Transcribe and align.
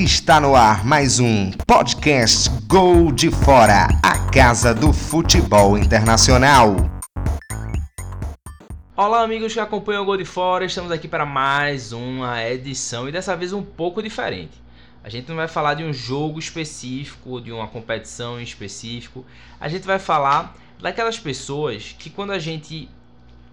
Está 0.00 0.40
no 0.40 0.56
ar 0.56 0.82
mais 0.82 1.20
um 1.20 1.50
podcast 1.66 2.48
Gol 2.66 3.12
de 3.12 3.30
Fora, 3.30 3.86
a 4.02 4.30
casa 4.30 4.72
do 4.72 4.94
futebol 4.94 5.76
internacional. 5.76 6.74
Olá, 8.96 9.22
amigos 9.22 9.52
que 9.52 9.60
acompanham 9.60 10.02
o 10.02 10.06
Gol 10.06 10.16
de 10.16 10.24
Fora, 10.24 10.64
estamos 10.64 10.90
aqui 10.90 11.06
para 11.06 11.26
mais 11.26 11.92
uma 11.92 12.42
edição 12.42 13.10
e 13.10 13.12
dessa 13.12 13.36
vez 13.36 13.52
um 13.52 13.62
pouco 13.62 14.02
diferente. 14.02 14.52
A 15.04 15.10
gente 15.10 15.28
não 15.28 15.36
vai 15.36 15.46
falar 15.46 15.74
de 15.74 15.84
um 15.84 15.92
jogo 15.92 16.38
específico, 16.38 17.38
de 17.38 17.52
uma 17.52 17.68
competição 17.68 18.40
em 18.40 18.42
específico. 18.42 19.22
A 19.60 19.68
gente 19.68 19.86
vai 19.86 19.98
falar 19.98 20.56
daquelas 20.80 21.18
pessoas 21.18 21.94
que 21.98 22.08
quando 22.08 22.30
a 22.30 22.38
gente 22.38 22.88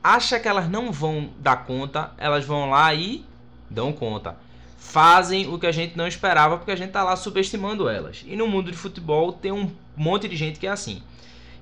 acha 0.02 0.40
que 0.40 0.48
elas 0.48 0.70
não 0.70 0.94
vão 0.94 1.30
dar 1.40 1.66
conta, 1.66 2.14
elas 2.18 2.46
vão 2.46 2.70
lá 2.70 2.94
e 2.94 3.26
dão 3.70 3.92
conta 3.92 4.47
fazem 4.78 5.48
o 5.52 5.60
que 5.60 5.68
a 5.68 5.72
gente 5.72 5.98
não 5.98 6.08
esperava 6.08 6.58
porque 6.58 6.72
a 6.72 6.76
gente 6.76 6.92
tá 6.92 7.04
lá 7.04 7.16
subestimando 7.16 7.90
elas. 7.90 8.24
E 8.26 8.36
no 8.36 8.48
mundo 8.48 8.72
de 8.72 8.78
futebol 8.78 9.34
tem 9.34 9.52
um 9.52 9.72
monte 9.96 10.28
de 10.28 10.36
gente 10.36 10.60
que 10.60 10.68
é 10.68 10.70
assim. 10.70 11.02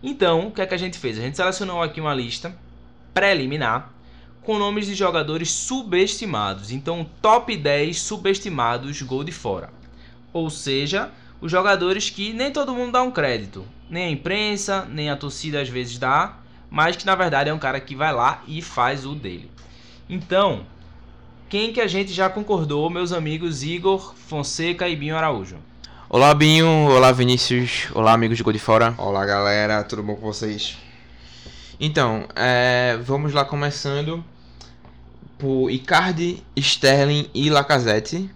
Então, 0.03 0.47
o 0.47 0.51
que 0.51 0.61
é 0.61 0.65
que 0.65 0.73
a 0.73 0.77
gente 0.77 0.99
fez? 0.99 1.17
A 1.17 1.21
gente 1.21 1.37
selecionou 1.37 1.81
aqui 1.81 1.99
uma 1.99 2.13
lista 2.13 2.55
preliminar 3.13 3.91
com 4.43 4.59
nomes 4.59 4.85
de 4.85 4.93
jogadores 4.93 5.49
subestimados. 5.49 6.71
Então, 6.71 7.09
top 7.21 7.57
10 7.57 7.99
subestimados 7.99 9.01
gol 9.01 9.23
de 9.23 9.31
fora. 9.31 9.71
Ou 10.31 10.49
seja, 10.49 11.09
os 11.41 11.51
jogadores 11.51 12.09
que 12.09 12.33
nem 12.33 12.51
todo 12.51 12.75
mundo 12.75 12.91
dá 12.91 13.01
um 13.01 13.09
crédito. 13.09 13.65
Nem 13.89 14.05
a 14.05 14.09
imprensa, 14.09 14.85
nem 14.85 15.09
a 15.09 15.15
torcida 15.15 15.61
às 15.61 15.69
vezes 15.69 15.97
dá. 15.97 16.37
Mas 16.69 16.95
que 16.95 17.05
na 17.05 17.15
verdade 17.15 17.49
é 17.49 17.53
um 17.53 17.59
cara 17.59 17.79
que 17.79 17.95
vai 17.95 18.13
lá 18.13 18.43
e 18.47 18.61
faz 18.61 19.05
o 19.05 19.15
dele. 19.15 19.49
Então, 20.07 20.65
quem 21.47 21.71
que 21.71 21.79
a 21.79 21.87
gente 21.87 22.11
já 22.11 22.29
concordou, 22.29 22.89
meus 22.89 23.11
amigos 23.11 23.63
Igor 23.63 24.15
Fonseca 24.15 24.87
e 24.89 24.95
Binho 24.95 25.15
Araújo. 25.15 25.57
Olá 26.09 26.33
Binho, 26.33 26.67
olá 26.67 27.11
Vinícius, 27.11 27.87
olá 27.93 28.13
amigos 28.13 28.37
de 28.37 28.43
Gol 28.43 28.53
de 28.53 28.59
Fora. 28.59 28.95
Olá 28.97 29.25
galera, 29.25 29.83
tudo 29.83 30.01
bom 30.01 30.15
com 30.15 30.25
vocês? 30.25 30.77
Então, 31.79 32.27
é, 32.35 32.97
vamos 33.03 33.33
lá 33.33 33.45
começando 33.45 34.23
por 35.37 35.69
Icardi, 35.69 36.43
Sterling 36.55 37.29
e 37.33 37.49
Lacazette. 37.49 38.29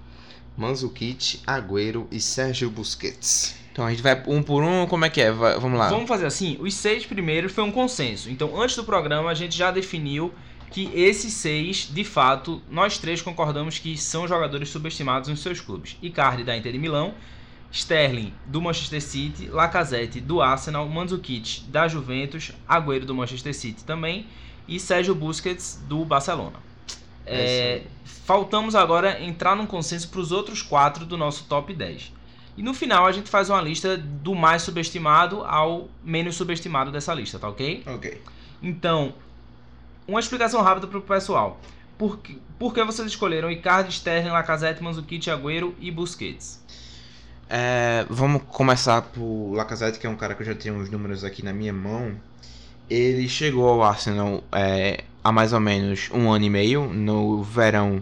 Manzukic, 0.55 1.39
Agüero 1.47 2.05
e 2.11 2.19
Sérgio 2.19 2.69
Busquets. 2.69 3.55
Então 3.71 3.85
a 3.85 3.91
gente 3.91 4.03
vai 4.03 4.21
um 4.27 4.43
por 4.43 4.61
um, 4.61 4.85
como 4.85 5.05
é 5.05 5.09
que 5.09 5.21
é? 5.21 5.31
Vai, 5.31 5.57
vamos 5.57 5.79
lá. 5.79 5.87
Vamos 5.87 6.07
fazer 6.07 6.25
assim, 6.25 6.57
os 6.59 6.73
seis 6.73 7.05
primeiros 7.05 7.53
foi 7.53 7.63
um 7.63 7.71
consenso. 7.71 8.29
Então 8.29 8.61
antes 8.61 8.75
do 8.75 8.83
programa 8.83 9.29
a 9.29 9.33
gente 9.33 9.55
já 9.57 9.71
definiu 9.71 10.33
que 10.71 10.91
esses 10.93 11.33
seis, 11.33 11.89
de 11.91 12.03
fato, 12.03 12.61
nós 12.69 12.97
três 12.97 13.21
concordamos 13.21 13.79
que 13.79 13.97
são 13.97 14.27
jogadores 14.27 14.69
subestimados 14.69 15.29
nos 15.29 15.41
seus 15.41 15.59
clubes. 15.59 15.97
Icardi 16.01 16.43
da 16.43 16.55
Inter 16.55 16.71
de 16.71 16.77
Milão, 16.77 17.13
Sterling 17.71 18.33
do 18.45 18.61
Manchester 18.61 19.01
City, 19.01 19.47
Lacazette 19.47 20.19
do 20.19 20.41
Arsenal, 20.41 20.87
Mandzukic 20.87 21.61
da 21.69 21.87
Juventus, 21.87 22.51
Agüero 22.67 23.05
do 23.05 23.15
Manchester 23.15 23.53
City 23.53 23.83
também 23.83 24.27
e 24.67 24.79
Sérgio 24.79 25.15
Busquets 25.15 25.83
do 25.87 26.03
Barcelona. 26.05 26.57
É, 27.25 27.83
faltamos 28.03 28.73
agora 28.73 29.21
entrar 29.23 29.55
num 29.55 29.67
consenso 29.67 30.09
para 30.09 30.19
os 30.19 30.31
outros 30.31 30.61
quatro 30.61 31.05
do 31.05 31.15
nosso 31.15 31.45
top 31.45 31.73
10. 31.73 32.13
E 32.57 32.63
no 32.63 32.73
final 32.73 33.05
a 33.05 33.11
gente 33.11 33.29
faz 33.29 33.49
uma 33.49 33.61
lista 33.61 33.95
do 33.97 34.35
mais 34.35 34.63
subestimado 34.63 35.43
ao 35.43 35.87
menos 36.03 36.35
subestimado 36.35 36.91
dessa 36.91 37.13
lista, 37.13 37.37
tá 37.37 37.47
ok? 37.47 37.83
Ok. 37.85 38.21
Então, 38.61 39.13
uma 40.09 40.19
explicação 40.19 40.61
rápida 40.61 40.87
para 40.87 40.97
o 40.97 41.01
pessoal. 41.01 41.59
Por 41.97 42.17
que, 42.19 42.39
por 42.57 42.73
que 42.73 42.83
vocês 42.83 43.07
escolheram 43.07 43.51
Icardi, 43.51 43.91
Sterling, 43.91 44.29
Lacazette, 44.29 44.81
Manzukic, 44.81 45.29
Agüero 45.29 45.75
e 45.79 45.91
Busquets? 45.91 46.63
É, 47.49 48.05
vamos 48.09 48.43
começar 48.47 49.01
por 49.01 49.53
Lacazette, 49.53 49.99
que 49.99 50.07
é 50.07 50.09
um 50.09 50.15
cara 50.15 50.33
que 50.33 50.41
eu 50.41 50.45
já 50.45 50.55
tenho 50.55 50.77
os 50.79 50.89
números 50.89 51.23
aqui 51.23 51.43
na 51.43 51.53
minha 51.53 51.73
mão. 51.73 52.13
Ele 52.89 53.27
chegou 53.29 53.67
ao 53.67 53.83
Arsenal 53.83 54.43
é, 54.51 55.03
há 55.23 55.31
mais 55.31 55.53
ou 55.53 55.59
menos 55.59 56.09
um 56.11 56.31
ano 56.31 56.45
e 56.45 56.49
meio, 56.49 56.85
no 56.87 57.43
verão 57.43 58.01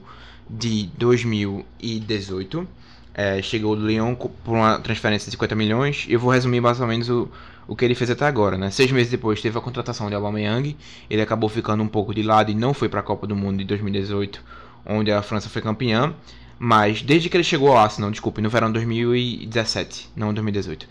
de 0.50 0.90
2018. 0.98 2.68
É, 3.14 3.42
chegou 3.42 3.76
do 3.76 3.86
Lyon 3.86 4.16
por 4.16 4.32
uma 4.46 4.80
transferência 4.80 5.26
de 5.26 5.32
50 5.32 5.56
milhões. 5.56 6.06
Eu 6.08 6.20
vou 6.20 6.32
resumir 6.32 6.62
mais 6.62 6.80
ou 6.80 6.88
menos 6.88 7.10
o, 7.10 7.30
o 7.68 7.76
que 7.76 7.84
ele 7.84 7.96
fez 7.96 8.10
até 8.10 8.26
agora, 8.26 8.58
né? 8.58 8.72
Seis 8.72 8.92
meses 8.92 9.12
depois 9.12 9.42
teve 9.42 9.58
a 9.58 9.62
contratação 9.62 10.10
de 10.10 10.16
Aubameyang, 10.16 10.76
ele 11.10 11.22
acabou 11.22 11.50
ficando 11.50 11.84
um 11.84 11.88
pouco 11.88 12.14
de 12.14 12.24
lado 12.24 12.50
e 12.52 12.56
não 12.56 12.74
foi 12.74 12.88
para 12.88 13.02
a 13.02 13.04
Copa 13.04 13.28
do 13.28 13.36
Mundo 13.36 13.58
de 13.58 13.66
2018, 13.66 14.42
onde 14.86 15.12
a 15.12 15.22
França 15.22 15.50
foi 15.50 15.62
campeã. 15.62 16.14
Mas 16.60 17.02
desde 17.02 17.30
que 17.30 17.38
ele 17.38 17.44
chegou 17.44 17.70
ao 17.70 17.78
Arsenal, 17.78 18.10
desculpe, 18.10 18.42
no 18.42 18.50
verão 18.50 18.68
de 18.68 18.74
2017, 18.74 20.10
não 20.16 20.34
2018, 20.34 20.88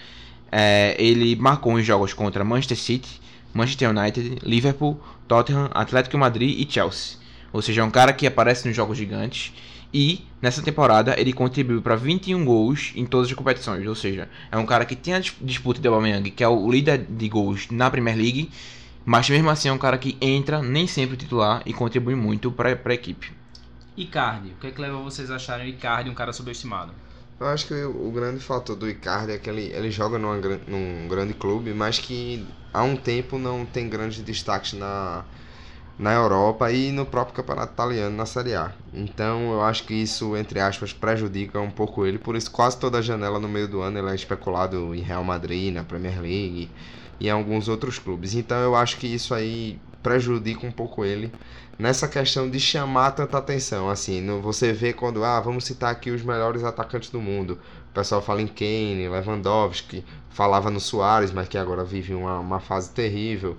é, 0.53 0.94
ele 0.98 1.34
marcou 1.34 1.75
os 1.75 1.84
jogos 1.84 2.12
contra 2.12 2.44
Manchester 2.44 2.78
City, 2.78 3.20
Manchester 3.53 3.91
United, 3.91 4.38
Liverpool, 4.44 5.00
Tottenham, 5.26 5.70
Atlético 5.75 6.16
Madrid 6.19 6.60
e 6.60 6.72
Chelsea. 6.72 7.19
Ou 7.53 7.62
seja, 7.62 7.81
é 7.81 7.84
um 7.84 7.91
cara 7.91 8.12
que 8.12 8.26
aparece 8.26 8.69
nos 8.69 8.76
jogos 8.76 8.97
gigantes 8.97 9.53
e 9.98 10.26
nessa 10.42 10.60
temporada 10.60 11.18
ele 11.18 11.32
contribuiu 11.32 11.80
para 11.80 11.96
21 11.96 12.44
gols 12.44 12.92
em 12.94 13.06
todas 13.06 13.30
as 13.30 13.34
competições, 13.34 13.86
ou 13.86 13.94
seja, 13.94 14.28
é 14.52 14.56
um 14.58 14.66
cara 14.66 14.84
que 14.84 14.94
tem 14.94 15.14
a 15.14 15.20
disputa 15.40 15.80
de 15.80 15.88
Aubameyang, 15.88 16.30
que 16.30 16.44
é 16.44 16.48
o 16.48 16.70
líder 16.70 16.98
de 16.98 17.26
gols 17.30 17.70
na 17.70 17.90
Premier 17.90 18.14
League, 18.14 18.50
mas 19.06 19.30
mesmo 19.30 19.48
assim 19.48 19.70
é 19.70 19.72
um 19.72 19.78
cara 19.78 19.96
que 19.96 20.18
entra 20.20 20.60
nem 20.60 20.86
sempre 20.86 21.16
titular 21.16 21.62
e 21.64 21.72
contribui 21.72 22.14
muito 22.14 22.52
para 22.52 22.68
a 22.68 22.92
equipe. 22.92 23.32
Icardi, 23.96 24.50
o 24.50 24.56
que 24.60 24.66
é 24.66 24.70
que 24.70 24.82
leva 24.82 24.98
vocês 24.98 25.30
a 25.30 25.36
acharem 25.36 25.64
o 25.64 25.70
Icardi 25.70 26.10
um 26.10 26.14
cara 26.14 26.30
subestimado? 26.30 26.92
Eu 27.40 27.46
acho 27.46 27.66
que 27.66 27.72
o, 27.72 28.10
grande 28.10 28.40
fator 28.40 28.76
do 28.76 28.86
Icardi 28.86 29.32
é 29.32 29.38
que 29.38 29.48
ele, 29.48 29.72
ele 29.72 29.90
joga 29.90 30.18
numa, 30.18 30.36
num 30.36 31.08
grande 31.08 31.32
clube, 31.32 31.72
mas 31.72 31.98
que 31.98 32.46
há 32.70 32.82
um 32.82 32.96
tempo 32.96 33.38
não 33.38 33.64
tem 33.64 33.88
grandes 33.88 34.18
destaques 34.18 34.74
na, 34.74 35.24
na 35.98 36.12
Europa 36.12 36.70
e 36.70 36.92
no 36.92 37.06
próprio 37.06 37.36
campeonato 37.36 37.72
italiano 37.72 38.14
na 38.14 38.26
Série 38.26 38.54
A. 38.54 38.72
Então 38.92 39.52
eu 39.52 39.62
acho 39.62 39.84
que 39.84 39.94
isso, 39.94 40.36
entre 40.36 40.60
aspas, 40.60 40.92
prejudica 40.92 41.58
um 41.60 41.70
pouco 41.70 42.04
ele. 42.04 42.18
Por 42.18 42.36
isso, 42.36 42.50
quase 42.50 42.78
toda 42.78 42.98
a 42.98 43.02
janela 43.02 43.38
no 43.38 43.48
meio 43.48 43.66
do 43.66 43.80
ano 43.80 43.98
ele 43.98 44.10
é 44.10 44.14
especulado 44.14 44.94
em 44.94 45.00
Real 45.00 45.24
Madrid, 45.24 45.72
na 45.72 45.84
Premier 45.84 46.20
League 46.20 46.70
e 47.18 47.28
em 47.28 47.30
alguns 47.30 47.68
outros 47.68 47.98
clubes. 47.98 48.34
Então 48.34 48.58
eu 48.58 48.74
acho 48.74 48.98
que 48.98 49.06
isso 49.06 49.34
aí 49.34 49.78
prejudica 50.02 50.66
um 50.66 50.70
pouco 50.70 51.04
ele 51.04 51.32
nessa 51.78 52.08
questão 52.08 52.48
de 52.48 52.60
chamar 52.60 53.12
tanta 53.12 53.38
atenção. 53.38 53.88
Assim, 53.88 54.20
no, 54.20 54.40
você 54.40 54.72
vê 54.72 54.92
quando, 54.92 55.24
ah, 55.24 55.40
vamos 55.40 55.64
citar 55.64 55.90
aqui 55.90 56.10
os 56.10 56.22
melhores 56.22 56.64
atacantes 56.64 57.10
do 57.10 57.20
mundo. 57.20 57.58
O 57.90 57.94
pessoal 57.94 58.20
fala 58.20 58.42
em 58.42 58.46
Kane, 58.46 59.08
Lewandowski, 59.08 60.04
falava 60.30 60.70
no 60.70 60.80
Soares, 60.80 61.32
mas 61.32 61.48
que 61.48 61.56
agora 61.56 61.84
vive 61.84 62.14
uma, 62.14 62.38
uma 62.38 62.60
fase 62.60 62.90
terrível. 62.90 63.56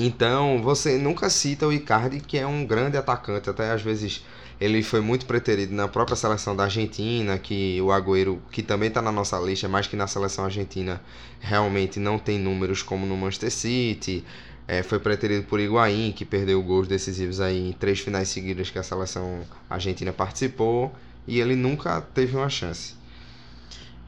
Então, 0.00 0.62
você 0.62 0.96
nunca 0.96 1.28
cita 1.28 1.66
o 1.66 1.72
Icardi, 1.72 2.20
que 2.20 2.38
é 2.38 2.46
um 2.46 2.64
grande 2.64 2.96
atacante, 2.96 3.50
até 3.50 3.72
às 3.72 3.82
vezes 3.82 4.24
ele 4.60 4.80
foi 4.80 5.00
muito 5.00 5.26
preterido 5.26 5.74
na 5.74 5.88
própria 5.88 6.14
seleção 6.14 6.54
da 6.54 6.62
Argentina, 6.62 7.36
que 7.36 7.80
o 7.80 7.90
Agüero, 7.90 8.40
que 8.52 8.62
também 8.62 8.90
está 8.90 9.02
na 9.02 9.10
nossa 9.10 9.36
lista, 9.40 9.68
mas 9.68 9.88
que 9.88 9.96
na 9.96 10.06
seleção 10.06 10.44
argentina 10.44 11.02
realmente 11.40 11.98
não 11.98 12.16
tem 12.16 12.38
números 12.38 12.80
como 12.80 13.06
no 13.06 13.16
Manchester 13.16 13.50
City. 13.50 14.24
É, 14.68 14.84
foi 14.84 15.00
preterido 15.00 15.44
por 15.48 15.58
Higuaín, 15.58 16.12
que 16.12 16.24
perdeu 16.24 16.62
gols 16.62 16.86
decisivos 16.86 17.40
aí 17.40 17.70
em 17.70 17.72
três 17.72 17.98
finais 17.98 18.28
seguidas 18.28 18.70
que 18.70 18.78
a 18.78 18.84
seleção 18.84 19.40
argentina 19.68 20.12
participou, 20.12 20.94
e 21.26 21.40
ele 21.40 21.56
nunca 21.56 22.00
teve 22.00 22.36
uma 22.36 22.48
chance. 22.48 22.94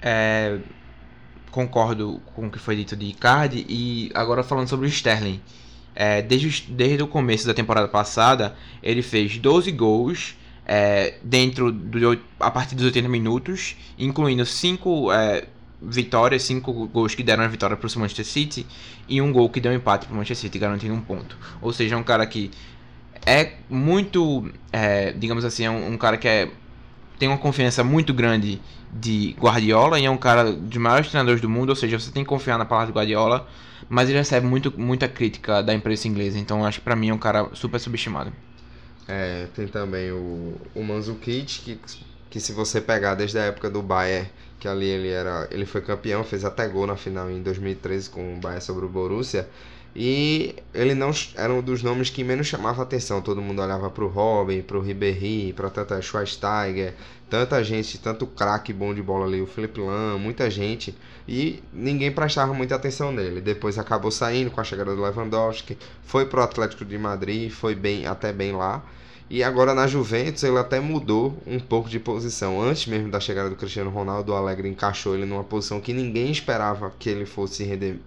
É, 0.00 0.56
concordo 1.50 2.22
com 2.36 2.46
o 2.46 2.50
que 2.50 2.60
foi 2.60 2.76
dito 2.76 2.94
de 2.94 3.06
Icardi, 3.06 3.66
e 3.68 4.12
agora 4.14 4.44
falando 4.44 4.68
sobre 4.68 4.86
o 4.86 4.88
Sterling. 4.88 5.42
É, 6.02 6.22
desde, 6.22 6.62
desde 6.72 7.02
o 7.02 7.06
começo 7.06 7.46
da 7.46 7.52
temporada 7.52 7.86
passada, 7.86 8.56
ele 8.82 9.02
fez 9.02 9.36
12 9.36 9.70
gols 9.72 10.34
é, 10.64 11.18
dentro 11.22 11.70
do, 11.70 12.18
a 12.40 12.50
partir 12.50 12.74
dos 12.74 12.86
80 12.86 13.06
minutos, 13.06 13.76
incluindo 13.98 14.46
5 14.46 15.12
é, 15.12 15.44
vitórias, 15.82 16.42
5 16.44 16.86
gols 16.86 17.14
que 17.14 17.22
deram 17.22 17.44
a 17.44 17.48
vitória 17.48 17.76
para 17.76 17.86
o 17.86 17.98
Manchester 17.98 18.24
City 18.24 18.66
e 19.06 19.20
um 19.20 19.30
gol 19.30 19.50
que 19.50 19.60
deu 19.60 19.74
empate 19.74 20.06
para 20.06 20.14
o 20.14 20.16
Manchester 20.16 20.48
City, 20.48 20.58
garantindo 20.58 20.94
um 20.94 21.02
ponto. 21.02 21.36
Ou 21.60 21.70
seja, 21.70 21.96
é 21.96 21.98
um 21.98 22.02
cara 22.02 22.26
que 22.26 22.50
é 23.26 23.56
muito, 23.68 24.50
é, 24.72 25.12
digamos 25.12 25.44
assim, 25.44 25.64
é 25.64 25.70
um, 25.70 25.92
um 25.92 25.98
cara 25.98 26.16
que 26.16 26.26
é, 26.26 26.48
tem 27.20 27.28
uma 27.28 27.38
confiança 27.38 27.84
muito 27.84 28.12
grande 28.12 28.60
de 28.92 29.36
Guardiola 29.38 30.00
e 30.00 30.06
é 30.06 30.10
um 30.10 30.16
cara 30.16 30.50
dos 30.50 30.78
maiores 30.78 31.08
treinadores 31.08 31.40
do 31.40 31.48
mundo, 31.48 31.68
ou 31.68 31.76
seja, 31.76 32.00
você 32.00 32.10
tem 32.10 32.24
que 32.24 32.28
confiar 32.28 32.58
na 32.58 32.64
palavra 32.64 32.92
de 32.92 32.98
Guardiola 32.98 33.46
mas 33.88 34.08
ele 34.08 34.18
recebe 34.18 34.46
muito, 34.46 34.72
muita 34.78 35.08
crítica 35.08 35.62
da 35.62 35.74
imprensa 35.74 36.06
inglesa, 36.06 36.38
então 36.38 36.64
acho 36.64 36.78
que 36.78 36.84
pra 36.84 36.96
mim 36.96 37.08
é 37.08 37.14
um 37.14 37.18
cara 37.18 37.48
super 37.54 37.78
subestimado. 37.80 38.32
É, 39.08 39.48
tem 39.54 39.66
também 39.66 40.12
o, 40.12 40.54
o 40.74 40.84
Manzukic, 40.84 41.60
que, 41.60 41.80
que 42.30 42.40
se 42.40 42.52
você 42.52 42.80
pegar 42.80 43.16
desde 43.16 43.38
a 43.38 43.42
época 43.42 43.68
do 43.68 43.82
Bayern, 43.82 44.30
que 44.60 44.68
ali 44.68 44.86
ele 44.86 45.08
era 45.08 45.48
ele 45.50 45.66
foi 45.66 45.80
campeão, 45.80 46.22
fez 46.22 46.44
até 46.44 46.68
gol 46.68 46.86
na 46.86 46.96
final 46.96 47.28
em 47.30 47.42
2013 47.42 48.10
com 48.10 48.34
o 48.34 48.36
Bayern 48.36 48.62
sobre 48.62 48.84
o 48.84 48.88
Borussia, 48.88 49.48
E 49.94 50.54
ele 50.72 50.94
não 50.94 51.10
era 51.34 51.52
um 51.52 51.60
dos 51.60 51.82
nomes 51.82 52.10
que 52.10 52.22
menos 52.22 52.46
chamava 52.46 52.82
atenção. 52.82 53.20
Todo 53.20 53.42
mundo 53.42 53.60
olhava 53.60 53.90
para 53.90 54.04
o 54.04 54.08
Robin, 54.08 54.62
para 54.62 54.78
o 54.78 54.80
Ribéry, 54.80 55.52
para 55.52 55.68
tanta 55.68 56.00
Schweinsteiger, 56.00 56.94
tanta 57.28 57.62
gente, 57.64 57.98
tanto 57.98 58.26
craque 58.26 58.72
bom 58.72 58.94
de 58.94 59.02
bola 59.02 59.26
ali, 59.26 59.40
o 59.40 59.46
Felipe 59.46 59.80
Lam, 59.80 60.18
muita 60.18 60.48
gente. 60.48 60.94
E 61.26 61.62
ninguém 61.72 62.12
prestava 62.12 62.54
muita 62.54 62.76
atenção 62.76 63.10
nele. 63.10 63.40
Depois 63.40 63.78
acabou 63.78 64.10
saindo 64.10 64.50
com 64.50 64.60
a 64.60 64.64
chegada 64.64 64.94
do 64.94 65.02
Lewandowski, 65.02 65.76
foi 66.02 66.26
pro 66.26 66.42
Atlético 66.42 66.84
de 66.84 66.96
Madrid, 66.96 67.50
foi 67.50 67.74
bem 67.74 68.06
até 68.06 68.32
bem 68.32 68.52
lá. 68.52 68.84
E 69.28 69.44
agora 69.44 69.74
na 69.74 69.86
Juventus 69.86 70.42
ele 70.42 70.58
até 70.58 70.80
mudou 70.80 71.40
um 71.46 71.60
pouco 71.60 71.88
de 71.88 72.00
posição. 72.00 72.60
Antes 72.60 72.86
mesmo 72.88 73.08
da 73.10 73.20
chegada 73.20 73.48
do 73.48 73.54
Cristiano 73.54 73.88
Ronaldo, 73.88 74.32
o 74.32 74.34
Alegre 74.34 74.68
encaixou 74.68 75.14
ele 75.14 75.24
numa 75.24 75.44
posição 75.44 75.80
que 75.80 75.92
ninguém 75.92 76.32
esperava 76.32 76.92
que 76.98 77.08
ele 77.08 77.24
fosse 77.24 77.62
render 77.62 78.00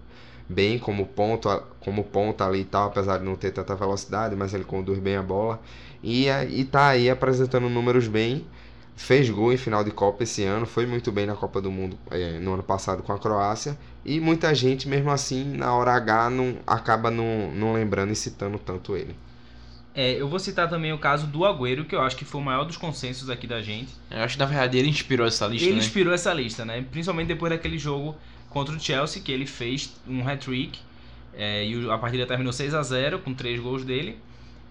bem 0.47 0.77
como 0.77 1.05
ponto, 1.05 1.49
como 1.79 2.03
ponta 2.03 2.45
ali 2.45 2.61
e 2.61 2.65
tal, 2.65 2.87
apesar 2.87 3.17
de 3.17 3.25
não 3.25 3.35
ter 3.35 3.51
tanta 3.51 3.75
velocidade, 3.75 4.35
mas 4.35 4.53
ele 4.53 4.63
conduz 4.63 4.99
bem 4.99 5.15
a 5.15 5.23
bola. 5.23 5.59
E, 6.03 6.27
e 6.27 6.65
tá 6.65 6.89
aí 6.89 7.09
apresentando 7.09 7.69
números 7.69 8.07
bem. 8.07 8.45
Fez 8.95 9.27
gol 9.29 9.51
em 9.51 9.57
final 9.57 9.83
de 9.83 9.89
Copa 9.89 10.23
esse 10.23 10.43
ano, 10.43 10.67
foi 10.67 10.85
muito 10.85 11.11
bem 11.11 11.25
na 11.25 11.35
Copa 11.35 11.59
do 11.59 11.71
Mundo 11.71 11.97
é, 12.11 12.37
no 12.37 12.53
ano 12.53 12.61
passado 12.61 13.01
com 13.01 13.11
a 13.11 13.17
Croácia. 13.17 13.77
E 14.05 14.19
muita 14.19 14.53
gente, 14.53 14.87
mesmo 14.87 15.09
assim, 15.09 15.43
na 15.57 15.73
hora 15.73 15.93
H, 15.93 16.29
não, 16.29 16.57
acaba 16.67 17.09
não, 17.09 17.51
não 17.51 17.73
lembrando 17.73 18.11
e 18.11 18.15
citando 18.15 18.59
tanto 18.59 18.95
ele. 18.95 19.15
É, 19.95 20.19
eu 20.19 20.27
vou 20.27 20.39
citar 20.39 20.67
também 20.69 20.91
o 20.91 20.97
caso 20.97 21.27
do 21.27 21.45
Agüero, 21.45 21.85
que 21.85 21.95
eu 21.95 22.01
acho 22.01 22.15
que 22.15 22.25
foi 22.25 22.41
o 22.41 22.43
maior 22.43 22.65
dos 22.65 22.77
consensos 22.77 23.29
aqui 23.29 23.45
da 23.45 23.61
gente. 23.61 23.89
Eu 24.09 24.23
acho 24.23 24.35
que 24.35 24.39
na 24.39 24.45
verdade 24.45 24.77
ele 24.77 24.89
inspirou 24.89 25.25
essa 25.25 25.45
lista. 25.47 25.65
Ele 25.65 25.75
né? 25.75 25.79
inspirou 25.79 26.13
essa 26.13 26.33
lista, 26.33 26.65
né? 26.65 26.83
Principalmente 26.91 27.27
depois 27.27 27.51
daquele 27.51 27.77
jogo 27.77 28.15
contra 28.53 28.75
o 28.75 28.79
Chelsea, 28.79 29.21
que 29.21 29.31
ele 29.31 29.45
fez 29.45 29.93
um 30.07 30.25
hat-trick. 30.27 30.79
É, 31.35 31.65
e 31.65 31.89
a 31.89 31.97
partida 31.97 32.27
terminou 32.27 32.53
6 32.53 32.75
a 32.75 32.83
0 32.83 33.19
com 33.19 33.33
três 33.33 33.59
gols 33.59 33.83
dele. 33.83 34.19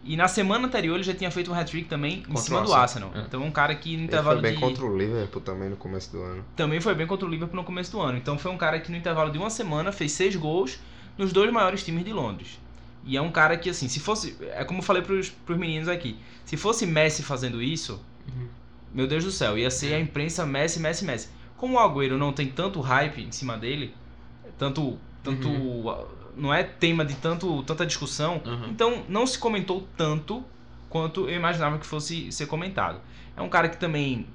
E 0.05 0.17
na 0.17 0.27
semana 0.27 0.67
anterior 0.67 0.95
ele 0.95 1.05
já 1.05 1.15
tinha 1.15 1.31
feito 1.31 1.51
um 1.51 1.55
hat-trick 1.55 1.89
também 1.89 2.23
contra 2.23 2.33
em 2.33 2.37
cima 2.37 2.63
do 2.63 2.73
Arsenal. 2.73 3.11
É. 3.15 3.21
Então 3.21 3.43
um 3.43 3.51
cara 3.51 3.75
que 3.75 3.97
no 3.97 4.05
intervalo 4.05 4.39
ele 4.39 4.41
foi 4.41 4.51
bem 4.51 4.59
de... 4.59 4.65
contra 4.65 4.85
o 4.85 4.97
Liverpool 4.97 5.43
também 5.43 5.69
no 5.69 5.77
começo 5.77 6.11
do 6.11 6.23
ano. 6.23 6.45
Também 6.57 6.81
foi 6.81 6.95
bem 6.95 7.07
contra 7.07 7.27
o 7.27 7.31
Liverpool 7.31 7.57
no 7.57 7.65
começo 7.65 7.93
do 7.93 8.01
ano. 8.01 8.19
Então 8.19 8.39
foi 8.39 8.51
um 8.51 8.57
cara 8.57 8.81
que 8.81 8.91
no 8.91 8.97
intervalo 8.97 9.31
de 9.31 9.39
uma 9.39 9.51
semana 9.51 9.93
fez 9.93 10.13
seis 10.13 10.35
gols 10.35 10.81
nos 11.19 11.33
dois 11.33 11.53
maiores 11.53 11.85
times 11.85 12.05
de 12.05 12.13
Londres. 12.13 12.59
E 13.05 13.17
é 13.17 13.21
um 13.21 13.31
cara 13.31 13.57
que, 13.57 13.69
assim, 13.69 13.89
se 13.89 13.99
fosse. 13.99 14.37
É 14.53 14.65
como 14.65 14.79
eu 14.79 14.83
falei 14.83 15.03
pros, 15.03 15.29
pros 15.29 15.59
meninos 15.59 15.89
aqui. 15.89 16.17
Se 16.45 16.57
fosse 16.57 16.87
Messi 16.87 17.23
fazendo 17.23 17.61
isso, 17.61 18.01
uhum. 18.29 18.49
meu 18.95 19.07
Deus 19.07 19.25
do 19.25 19.31
céu, 19.31 19.59
ia 19.59 19.71
ser 19.71 19.95
a 19.95 20.01
imprensa 20.01 20.47
Messi, 20.47 20.79
Messi, 20.79 21.05
Messi. 21.05 21.29
Como 21.63 21.77
o 21.77 21.79
Agüero 21.79 22.19
não 22.19 22.33
tem 22.33 22.49
tanto 22.49 22.81
hype 22.81 23.23
em 23.23 23.31
cima 23.31 23.57
dele, 23.57 23.95
tanto. 24.59 24.99
tanto 25.23 25.47
uhum. 25.47 26.07
Não 26.37 26.53
é 26.53 26.65
tema 26.65 27.05
de 27.05 27.15
tanto, 27.15 27.63
tanta 27.63 27.87
discussão, 27.87 28.43
uhum. 28.45 28.67
então 28.69 29.05
não 29.09 29.25
se 29.25 29.39
comentou 29.39 29.87
tanto 29.97 30.43
quanto 30.89 31.29
eu 31.29 31.37
imaginava 31.37 31.79
que 31.79 31.87
fosse 31.87 32.33
ser 32.33 32.47
comentado. 32.47 33.01
É 33.37 33.41
um 33.41 33.49
cara 33.49 33.69
que 33.69 33.77
também 33.77 34.27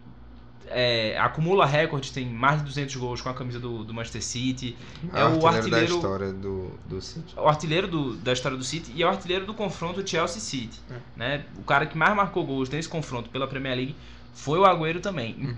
é, 0.67 1.17
acumula 1.19 1.65
recordes, 1.65 2.11
tem 2.11 2.25
mais 2.25 2.59
de 2.59 2.65
200 2.67 2.95
gols 2.95 3.19
com 3.19 3.27
a 3.27 3.33
camisa 3.33 3.59
do, 3.59 3.83
do 3.83 3.93
Manchester 3.93 4.23
City. 4.23 4.77
É, 5.13 5.19
é 5.19 5.25
o 5.25 5.45
artilheiro 5.45 5.89
da 5.89 5.95
história 5.95 6.31
do, 6.31 6.71
do 6.87 7.01
City. 7.01 7.35
O 7.35 7.45
artilheiro 7.45 7.89
do, 7.89 8.15
da 8.15 8.31
história 8.31 8.57
do 8.57 8.63
City 8.63 8.93
e 8.95 9.03
é 9.03 9.05
o 9.05 9.09
artilheiro 9.09 9.45
do 9.45 9.53
confronto 9.53 10.07
Chelsea-City. 10.07 10.79
É. 10.89 10.95
Né? 11.17 11.45
O 11.57 11.63
cara 11.63 11.85
que 11.87 11.97
mais 11.97 12.15
marcou 12.15 12.45
gols 12.45 12.69
nesse 12.69 12.87
confronto 12.87 13.29
pela 13.29 13.47
Premier 13.47 13.75
League 13.75 13.95
foi 14.33 14.59
o 14.59 14.63
Agüero 14.65 15.01
também. 15.01 15.35
Uhum. 15.35 15.49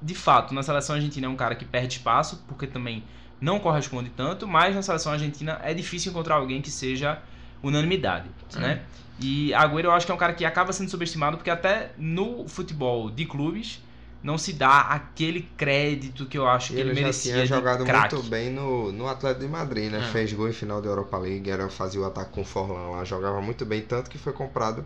De 0.00 0.14
fato, 0.14 0.54
na 0.54 0.62
seleção 0.62 0.96
argentina 0.96 1.26
é 1.26 1.30
um 1.30 1.36
cara 1.36 1.54
que 1.54 1.64
perde 1.64 1.96
espaço, 1.96 2.44
porque 2.46 2.66
também 2.66 3.02
não 3.40 3.58
corresponde 3.58 4.10
tanto, 4.10 4.46
mas 4.46 4.74
na 4.74 4.82
seleção 4.82 5.12
argentina 5.12 5.60
é 5.62 5.74
difícil 5.74 6.10
encontrar 6.10 6.36
alguém 6.36 6.60
que 6.60 6.70
seja 6.70 7.20
unanimidade, 7.62 8.28
uhum. 8.54 8.60
né? 8.60 8.82
E 9.20 9.52
Agüero 9.52 9.88
eu 9.88 9.92
acho 9.92 10.06
que 10.06 10.12
é 10.12 10.14
um 10.14 10.18
cara 10.18 10.32
que 10.32 10.44
acaba 10.44 10.72
sendo 10.72 10.90
subestimado, 10.90 11.36
porque 11.36 11.50
até 11.50 11.90
no 11.98 12.46
futebol 12.46 13.10
de 13.10 13.26
clubes 13.26 13.82
não 14.22 14.36
se 14.36 14.52
dá 14.52 14.80
aquele 14.80 15.48
crédito 15.56 16.26
que 16.26 16.36
eu 16.36 16.46
acho 16.46 16.72
que 16.72 16.80
ele, 16.80 16.90
ele 16.90 17.00
merecia. 17.00 17.32
Ele 17.32 17.46
tinha 17.46 17.56
jogado 17.58 17.84
muito 17.84 18.22
bem 18.24 18.50
no, 18.50 18.92
no 18.92 19.08
Atlético 19.08 19.42
de 19.42 19.48
Madrid, 19.48 19.90
né? 19.90 19.98
É. 19.98 20.02
Fez 20.02 20.32
gol 20.32 20.48
em 20.48 20.52
final 20.52 20.80
da 20.80 20.88
Europa 20.88 21.18
League, 21.18 21.48
era, 21.48 21.68
fazia 21.68 22.00
o 22.00 22.04
ataque 22.04 22.32
com 22.32 22.42
o 22.42 22.44
Forlan 22.44 22.90
lá, 22.90 23.04
jogava 23.04 23.40
muito 23.40 23.64
bem, 23.64 23.82
tanto 23.82 24.10
que 24.10 24.18
foi 24.18 24.32
comprado 24.32 24.84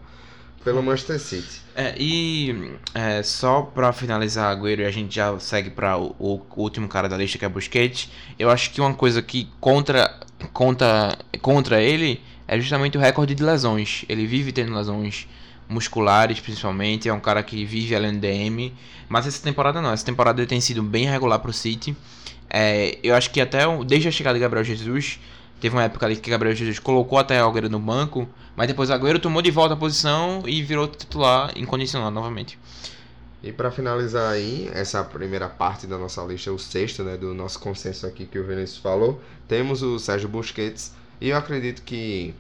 pelo 0.65 0.83
Manchester 0.83 1.19
City. 1.19 1.61
É, 1.75 1.95
e 1.99 2.75
é, 2.95 3.23
só 3.23 3.63
para 3.63 3.93
finalizar 3.93 4.51
Agüero 4.51 4.83
e 4.83 4.85
a 4.85 4.91
gente 4.91 5.15
já 5.15 5.39
segue 5.39 5.71
para 5.71 5.97
o, 5.97 6.15
o, 6.19 6.43
último 6.57 6.87
cara 6.89 7.09
da 7.09 7.17
lista 7.17 7.39
que 7.39 7.45
é 7.45 7.49
Busquets, 7.49 8.11
eu 8.39 8.51
acho 8.51 8.71
que 8.71 8.81
uma 8.81 8.95
coisa 8.95 9.23
que 9.23 9.49
contra, 9.61 10.21
contra, 10.53 11.17
contra 11.41 11.81
ele 11.81 12.21
é 12.47 12.61
justamente 12.61 12.99
o 12.99 13.01
recorde 13.01 13.35
de 13.35 13.43
lesões. 13.43 14.05
Ele 14.09 14.27
vive 14.27 14.53
tendo 14.53 14.75
lesões 14.75 15.27
musculares 15.69 16.41
principalmente, 16.41 17.09
é 17.09 17.13
um 17.13 17.21
cara 17.21 17.43
que 17.43 17.65
vive 17.65 17.95
além 17.97 18.13
do 18.13 18.21
DM, 18.21 18.73
mas 19.09 19.27
essa 19.27 19.43
temporada 19.43 19.81
não, 19.81 19.93
essa 19.93 20.05
temporada 20.05 20.41
ele 20.41 20.49
tem 20.49 20.61
sido 20.61 20.83
bem 20.83 21.07
regular 21.07 21.39
pro 21.39 21.53
City. 21.53 21.97
É, 22.51 22.99
eu 23.03 23.15
acho 23.15 23.31
que 23.31 23.41
até 23.41 23.61
desde 23.85 24.09
a 24.09 24.11
chegada 24.11 24.35
de 24.35 24.43
Gabriel 24.43 24.65
Jesus, 24.65 25.19
teve 25.63 25.77
uma 25.77 25.85
época 25.85 26.05
ali 26.05 26.17
que 26.17 26.29
Gabriel 26.29 26.57
Jesus 26.57 26.81
colocou 26.81 27.17
até 27.17 27.39
Agüero 27.39 27.71
no 27.71 27.79
banco, 27.79 28.29
mas 28.57 28.67
depois 28.67 28.91
Agüero 28.91 29.21
tomou 29.21 29.41
de 29.41 29.53
volta 29.53 29.75
a 29.75 29.77
posição 29.77 30.43
e 30.45 30.61
virou 30.61 30.89
titular 30.89 31.57
incondicional 31.57 32.11
novamente. 32.11 32.59
E 33.41 33.53
para 33.53 33.71
finalizar 33.71 34.33
aí, 34.33 34.69
essa 34.75 35.05
primeira 35.05 35.49
parte 35.49 35.87
da 35.87 35.97
nossa 35.97 36.21
lista, 36.25 36.51
o 36.51 36.59
sexto, 36.59 37.05
né, 37.05 37.17
do 37.17 37.33
nosso 37.33 37.61
consenso 37.61 38.05
aqui 38.05 38.27
que 38.27 38.41
o 38.41 38.45
Vinícius 38.45 38.79
falou, 38.79 39.23
temos 39.47 39.83
o 39.83 40.01
Sérgio 40.01 40.29
Busquets, 40.29 40.95
e 41.21 41.29
eu 41.29 41.37
acredito 41.37 41.83
que 41.83 42.35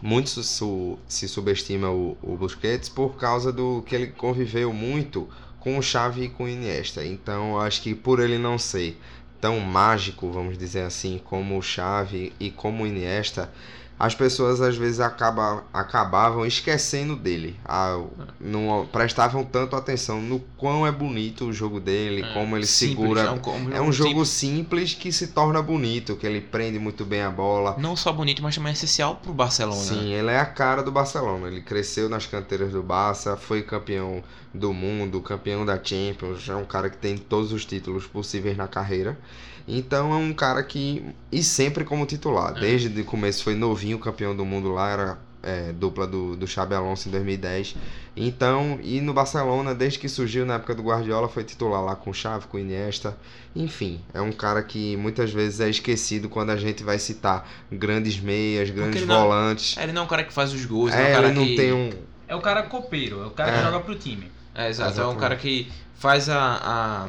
muito 0.00 0.30
se 0.30 1.28
subestima 1.28 1.90
o, 1.90 2.16
o 2.22 2.38
Busquets 2.38 2.88
por 2.88 3.16
causa 3.16 3.52
do 3.52 3.82
que 3.82 3.94
ele 3.94 4.06
conviveu 4.06 4.72
muito 4.72 5.28
com 5.60 5.76
o 5.76 5.82
Xavi 5.82 6.22
e 6.22 6.28
com 6.30 6.44
o 6.44 6.48
Iniesta. 6.48 7.04
Então, 7.04 7.60
acho 7.60 7.82
que 7.82 7.94
por 7.94 8.18
ele 8.18 8.38
não 8.38 8.56
ser 8.56 8.98
tão 9.40 9.60
mágico, 9.60 10.30
vamos 10.30 10.56
dizer 10.56 10.82
assim, 10.82 11.20
como 11.24 11.58
o 11.58 11.62
Xavi 11.62 12.32
e 12.38 12.50
como 12.50 12.84
o 12.84 12.86
Iniesta, 12.86 13.50
as 13.98 14.14
pessoas 14.14 14.60
às 14.60 14.76
vezes 14.76 15.00
acaba, 15.00 15.64
acabavam 15.72 16.44
esquecendo 16.44 17.16
dele. 17.16 17.58
Ah, 17.64 18.02
não 18.38 18.86
prestavam 18.92 19.42
tanto 19.42 19.74
atenção 19.74 20.20
no 20.20 20.38
quão 20.58 20.86
é 20.86 20.92
bonito 20.92 21.46
o 21.46 21.52
jogo 21.52 21.80
dele, 21.80 22.22
é, 22.22 22.34
como 22.34 22.56
ele 22.56 22.66
simples, 22.66 22.98
segura. 22.98 23.20
É 23.22 23.30
um, 23.30 23.72
é 23.72 23.80
um 23.80 23.90
jogo 23.90 24.24
simples. 24.26 24.90
simples 24.90 24.94
que 24.94 25.10
se 25.10 25.28
torna 25.28 25.62
bonito, 25.62 26.14
que 26.16 26.26
ele 26.26 26.42
prende 26.42 26.78
muito 26.78 27.06
bem 27.06 27.22
a 27.22 27.30
bola. 27.30 27.76
Não 27.78 27.96
só 27.96 28.12
bonito, 28.12 28.42
mas 28.42 28.54
também 28.54 28.70
é 28.70 28.72
essencial 28.74 29.16
pro 29.16 29.32
Barcelona. 29.32 29.80
Sim, 29.80 30.12
ele 30.12 30.30
é 30.30 30.38
a 30.38 30.46
cara 30.46 30.82
do 30.82 30.92
Barcelona. 30.92 31.48
Ele 31.48 31.62
cresceu 31.62 32.08
nas 32.08 32.26
canteiras 32.26 32.72
do 32.72 32.82
Barça, 32.82 33.36
foi 33.36 33.62
campeão 33.62 34.22
do 34.52 34.72
mundo, 34.74 35.20
campeão 35.22 35.64
da 35.64 35.82
Champions, 35.82 36.48
é 36.48 36.54
um 36.54 36.64
cara 36.64 36.90
que 36.90 36.96
tem 36.96 37.16
todos 37.16 37.52
os 37.52 37.64
títulos 37.64 38.06
possíveis 38.06 38.56
na 38.56 38.68
carreira. 38.68 39.18
Então 39.66 40.12
é 40.12 40.16
um 40.16 40.32
cara 40.32 40.62
que. 40.62 41.04
E 41.30 41.42
sempre 41.42 41.84
como 41.84 42.06
titular. 42.06 42.56
É. 42.56 42.60
Desde 42.60 43.00
o 43.00 43.04
começo 43.04 43.42
foi 43.42 43.54
novinho, 43.54 43.98
campeão 43.98 44.34
do 44.34 44.44
mundo 44.44 44.72
lá, 44.72 44.90
era 44.90 45.18
é, 45.46 45.72
dupla 45.72 46.06
do, 46.06 46.36
do 46.36 46.46
Xabi 46.46 46.74
Alonso 46.74 47.08
em 47.08 47.12
2010. 47.12 47.76
Então, 48.16 48.78
e 48.82 49.00
no 49.00 49.14
Barcelona, 49.14 49.74
desde 49.74 49.98
que 49.98 50.08
surgiu 50.08 50.44
na 50.44 50.54
época 50.54 50.74
do 50.74 50.82
Guardiola, 50.82 51.28
foi 51.28 51.44
titular 51.44 51.82
lá 51.84 51.94
com 51.94 52.10
o 52.10 52.14
Xavi, 52.14 52.46
com 52.48 52.56
o 52.56 52.60
Iniesta. 52.60 53.16
Enfim, 53.54 54.00
é 54.12 54.20
um 54.20 54.32
cara 54.32 54.62
que 54.62 54.96
muitas 54.96 55.32
vezes 55.32 55.60
é 55.60 55.68
esquecido 55.68 56.28
quando 56.28 56.50
a 56.50 56.56
gente 56.56 56.82
vai 56.82 56.98
citar 56.98 57.48
grandes 57.70 58.18
meias, 58.18 58.70
grandes 58.70 59.02
ele 59.02 59.06
volantes. 59.06 59.76
Não, 59.76 59.82
ele 59.82 59.92
não 59.92 60.02
é 60.02 60.04
um 60.04 60.08
cara 60.08 60.24
que 60.24 60.32
faz 60.32 60.52
os 60.52 60.64
gols, 60.64 60.92
é, 60.92 60.96
é 60.96 61.10
um 61.10 61.14
cara 61.14 61.28
ele 61.28 61.38
não 61.38 61.46
que... 61.46 61.56
tem 61.56 61.72
um. 61.72 61.90
É 62.28 62.34
o 62.34 62.40
cara 62.40 62.64
copeiro, 62.64 63.22
é 63.22 63.26
o 63.26 63.30
cara 63.30 63.52
é. 63.52 63.56
que 63.56 63.62
joga 63.62 63.80
pro 63.80 63.94
time. 63.94 64.30
É, 64.54 64.68
exato. 64.68 64.90
Exatamente. 64.90 65.00
É 65.00 65.16
um 65.16 65.20
cara 65.20 65.36
que 65.36 65.70
faz 65.94 66.28
a, 66.28 66.60
a 66.62 67.08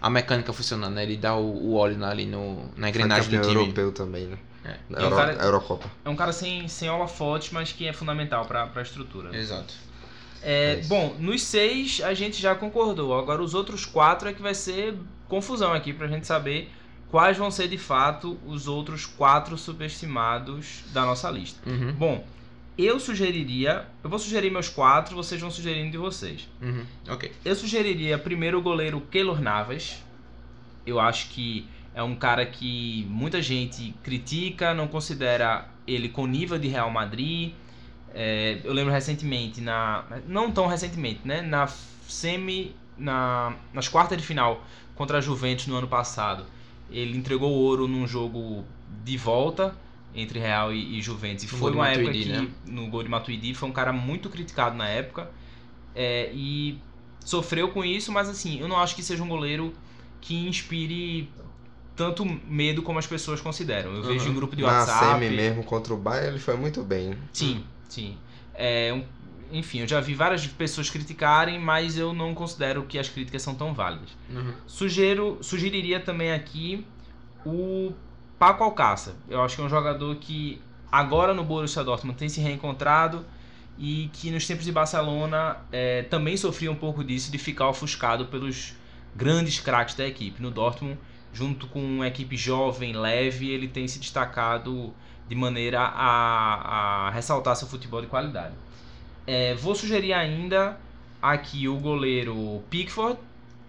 a 0.00 0.08
mecânica 0.08 0.52
funcionando, 0.52 0.94
né? 0.94 1.02
Ele 1.02 1.16
dá 1.16 1.34
o, 1.34 1.44
o 1.44 1.74
óleo 1.74 2.04
ali 2.04 2.26
no, 2.26 2.70
na 2.76 2.88
engrenagem 2.88 3.30
do 3.30 3.40
time. 3.42 3.54
europeu 3.54 3.92
também, 3.92 4.26
né? 4.26 4.38
É. 4.64 4.76
Na 4.88 5.00
Euro, 5.00 5.14
um 5.14 5.18
cara, 5.18 5.32
Eurocopa. 5.32 5.90
É 6.04 6.08
um 6.08 6.16
cara 6.16 6.32
sem, 6.32 6.68
sem 6.68 6.88
holofote, 6.88 7.52
mas 7.52 7.72
que 7.72 7.86
é 7.86 7.92
fundamental 7.92 8.44
para 8.44 8.70
a 8.74 8.82
estrutura. 8.82 9.36
Exato. 9.36 9.74
É, 10.42 10.72
é 10.72 10.76
bom, 10.84 11.14
nos 11.18 11.42
seis 11.42 12.00
a 12.02 12.14
gente 12.14 12.40
já 12.40 12.54
concordou. 12.54 13.18
Agora 13.18 13.42
os 13.42 13.54
outros 13.54 13.84
quatro 13.84 14.28
é 14.28 14.32
que 14.32 14.40
vai 14.40 14.54
ser 14.54 14.96
confusão 15.28 15.72
aqui 15.72 15.92
pra 15.92 16.06
gente 16.06 16.26
saber 16.26 16.70
quais 17.10 17.36
vão 17.36 17.50
ser 17.50 17.68
de 17.68 17.78
fato 17.78 18.38
os 18.46 18.66
outros 18.66 19.04
quatro 19.04 19.56
subestimados 19.58 20.84
da 20.92 21.04
nossa 21.04 21.30
lista. 21.30 21.68
Uhum. 21.68 21.92
Bom, 21.92 22.24
eu 22.84 23.00
sugeriria. 23.00 23.86
Eu 24.02 24.10
vou 24.10 24.18
sugerir 24.18 24.50
meus 24.50 24.68
quatro, 24.68 25.16
vocês 25.16 25.40
vão 25.40 25.50
sugerindo 25.50 25.90
de 25.90 25.98
vocês. 25.98 26.48
Uhum, 26.60 26.84
ok. 27.08 27.32
Eu 27.44 27.54
sugeriria 27.54 28.18
primeiro 28.18 28.58
o 28.58 28.62
goleiro 28.62 29.00
Keylor 29.10 29.40
Navas. 29.40 30.02
Eu 30.86 31.00
acho 31.00 31.30
que 31.30 31.66
é 31.94 32.02
um 32.02 32.14
cara 32.14 32.46
que 32.46 33.06
muita 33.10 33.42
gente 33.42 33.94
critica, 34.02 34.72
não 34.74 34.86
considera 34.86 35.68
ele 35.86 36.08
com 36.08 36.26
nível 36.26 36.58
de 36.58 36.68
Real 36.68 36.90
Madrid. 36.90 37.52
É, 38.14 38.60
eu 38.64 38.72
lembro 38.72 38.92
recentemente, 38.92 39.60
na 39.60 40.04
não 40.26 40.50
tão 40.50 40.66
recentemente, 40.66 41.20
né? 41.24 41.42
Na 41.42 41.66
semi. 41.66 42.74
Na, 42.98 43.54
nas 43.72 43.88
quartas 43.88 44.18
de 44.18 44.24
final 44.24 44.62
contra 44.94 45.18
a 45.18 45.20
Juventus 45.22 45.66
no 45.66 45.76
ano 45.76 45.88
passado. 45.88 46.44
Ele 46.90 47.16
entregou 47.16 47.50
ouro 47.50 47.88
num 47.88 48.06
jogo 48.06 48.64
de 49.02 49.16
volta 49.16 49.74
entre 50.14 50.38
Real 50.38 50.72
e, 50.72 50.98
e 50.98 51.02
Juventus. 51.02 51.44
E 51.44 51.46
No 51.52 51.58
foi 51.58 51.72
uma 51.72 51.88
época 51.88 52.04
Matuidi, 52.06 52.24
que, 52.24 52.30
né? 52.30 52.48
no 52.66 52.86
gol 52.88 53.02
de 53.02 53.08
Matuidi, 53.08 53.54
foi 53.54 53.68
um 53.68 53.72
cara 53.72 53.92
muito 53.92 54.28
criticado 54.28 54.76
na 54.76 54.88
época. 54.88 55.30
é, 55.94 56.30
e 56.32 56.78
sofreu 57.24 57.68
com 57.70 57.84
isso, 57.84 58.10
mas 58.12 58.28
assim, 58.28 58.60
eu 58.60 58.66
não 58.68 58.78
acho 58.78 58.94
que 58.96 59.02
seja 59.02 59.22
um 59.22 59.28
goleiro 59.28 59.72
que 60.20 60.34
inspire 60.48 61.28
tanto 61.96 62.24
medo 62.24 62.80
como 62.82 62.98
as 62.98 63.06
pessoas 63.06 63.40
consideram. 63.40 63.92
Eu 63.94 64.02
vejo 64.02 64.24
Uhum. 64.26 64.30
em 64.30 64.34
grupo 64.34 64.56
de 64.56 64.62
Na 64.62 64.68
WhatsApp. 64.68 65.20
semi 65.20 65.36
mesmo 65.36 65.62
contra 65.64 65.92
o 65.92 65.96
Bayern 65.96 66.28
ele 66.28 66.38
foi 66.38 66.56
muito 66.56 66.82
bem. 66.82 67.14
Sim, 67.32 67.62
sim. 67.88 68.16
É, 68.54 68.92
um- 68.94 69.04
enfim, 69.52 69.80
eu 69.80 69.88
já 69.88 70.00
vi 70.00 70.14
várias 70.14 70.46
pessoas 70.46 70.88
criticarem, 70.88 71.58
mas 71.58 71.98
eu 71.98 72.12
não 72.14 72.34
considero 72.34 72.84
que 72.84 72.98
as 72.98 73.08
críticas 73.08 73.42
são 73.42 73.54
tão 73.54 73.74
válidas. 73.74 74.10
Uhum. 74.30 74.52
Sugiro, 74.66 75.38
sugeriria 75.42 76.00
também 76.00 76.32
aqui 76.32 76.86
o 77.44 77.92
Paco 78.40 78.64
Alcácer. 78.64 79.12
Eu 79.28 79.42
acho 79.42 79.54
que 79.54 79.60
é 79.60 79.64
um 79.66 79.68
jogador 79.68 80.16
que 80.16 80.62
agora 80.90 81.34
no 81.34 81.44
Borussia 81.44 81.84
Dortmund 81.84 82.16
tem 82.16 82.26
se 82.26 82.40
reencontrado 82.40 83.22
e 83.78 84.08
que 84.14 84.30
nos 84.30 84.46
tempos 84.46 84.64
de 84.64 84.72
Barcelona 84.72 85.58
é, 85.70 86.04
também 86.04 86.38
sofria 86.38 86.72
um 86.72 86.74
pouco 86.74 87.04
disso 87.04 87.30
de 87.30 87.36
ficar 87.36 87.68
ofuscado 87.68 88.24
pelos 88.24 88.74
grandes 89.14 89.60
craques 89.60 89.94
da 89.94 90.06
equipe. 90.06 90.40
No 90.40 90.50
Dortmund, 90.50 90.98
junto 91.34 91.66
com 91.66 91.84
uma 91.84 92.08
equipe 92.08 92.34
jovem, 92.34 92.94
leve, 92.94 93.50
ele 93.50 93.68
tem 93.68 93.86
se 93.86 93.98
destacado 93.98 94.94
de 95.28 95.34
maneira 95.34 95.82
a, 95.82 97.08
a 97.08 97.10
ressaltar 97.10 97.54
seu 97.56 97.68
futebol 97.68 98.00
de 98.00 98.06
qualidade. 98.06 98.54
É, 99.26 99.54
vou 99.54 99.74
sugerir 99.74 100.14
ainda 100.14 100.80
aqui 101.20 101.68
o 101.68 101.76
goleiro 101.76 102.64
Pickford, 102.70 103.18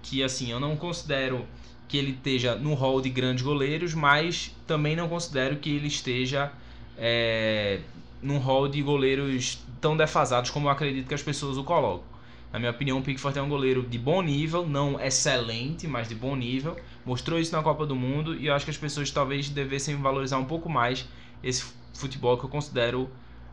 que 0.02 0.24
assim 0.24 0.50
eu 0.50 0.62
não 0.62 0.78
considero 0.78 1.46
que 1.92 1.98
ele 1.98 2.12
esteja 2.12 2.56
no 2.56 2.74
hall 2.74 3.02
de 3.02 3.10
grandes 3.10 3.44
goleiros, 3.44 3.94
mas 3.94 4.56
também 4.66 4.96
não 4.96 5.10
considero 5.10 5.58
que 5.58 5.70
ele 5.70 5.88
esteja 5.88 6.50
é, 6.98 7.82
num 8.22 8.38
hall 8.38 8.70
de 8.70 8.82
goleiros 8.82 9.62
tão 9.82 9.98
defasados 9.98 10.50
como 10.52 10.68
eu 10.68 10.72
acredito 10.72 11.06
que 11.06 11.14
as 11.14 11.22
pessoas 11.22 11.58
o 11.58 11.66
colocam. 11.66 12.06
Na 12.54 12.60
minha 12.60 12.72
opinião, 12.72 13.00
o 13.00 13.02
Pickford 13.02 13.38
é 13.38 13.42
um 13.42 13.50
goleiro 13.50 13.84
de 13.84 13.98
bom 13.98 14.22
nível, 14.22 14.66
não 14.66 14.98
excelente, 15.02 15.86
mas 15.86 16.08
de 16.08 16.16
bom 16.16 16.34
nível. 16.34 16.78
Mostrou 17.06 17.38
isso 17.38 17.52
na 17.52 17.62
Copa 17.62 17.86
do 17.86 17.96
Mundo 17.96 18.36
e 18.36 18.48
eu 18.48 18.54
acho 18.54 18.64
que 18.64 18.72
as 18.72 18.78
pessoas 18.78 19.12
talvez 19.12 19.50
devessem 19.50 19.98
valorizar 19.98 20.38
um 20.38 20.46
pouco 20.46 20.70
mais 20.70 21.06
esse 21.44 21.74
futebol 21.94 22.38
que 22.38 22.46
eu 22.46 22.50
considero 22.50 23.10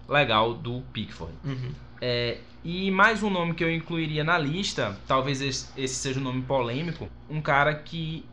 legal 0.09 0.55
do 0.55 0.83
Pickford. 0.93 1.35
Uhum. 1.45 1.71
É, 2.01 2.39
e 2.65 2.91
mais 2.91 3.23
um 3.23 3.31
nome 3.31 3.55
que 3.55 3.63
eu 3.63 3.73
incluiria 3.73 4.25
na 4.25 4.39
lista, 4.39 4.99
talvez 5.07 5.41
esse, 5.41 5.89
seja 5.89 6.19
um 6.19 6.23
nome 6.23 6.43
polêmico, 6.43 7.09
um 7.29 7.41
cara 7.41 7.75
que 7.75 8.25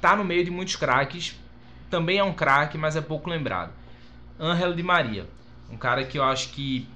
tá 0.00 0.16
no 0.16 0.24
meio 0.24 0.44
de 0.44 0.50
muitos 0.50 0.76
craques, 0.76 1.38
também 1.88 2.18
é 2.18 2.24
um 2.24 2.32
craque, 2.32 2.76
mas 2.76 2.96
é 2.96 3.00
pouco 3.00 3.30
lembrado. 3.30 3.72
Angel 4.38 4.74
Di 4.74 4.82
Maria, 4.82 5.26
um 5.70 5.76
cara 5.76 6.04
que 6.04 6.18
eu 6.18 6.24
acho 6.24 6.50
que 6.50 6.86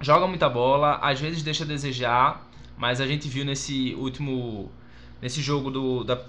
joga 0.00 0.26
muita 0.26 0.48
bola, 0.48 0.98
às 1.02 1.20
vezes 1.20 1.42
deixa 1.42 1.64
a 1.64 1.66
desejar, 1.66 2.46
mas 2.76 3.00
a 3.00 3.06
gente 3.06 3.28
viu 3.28 3.44
nesse 3.44 3.94
último 3.94 4.70
nesse 5.20 5.40
jogo 5.40 5.70
do, 5.70 6.04
da, 6.04 6.22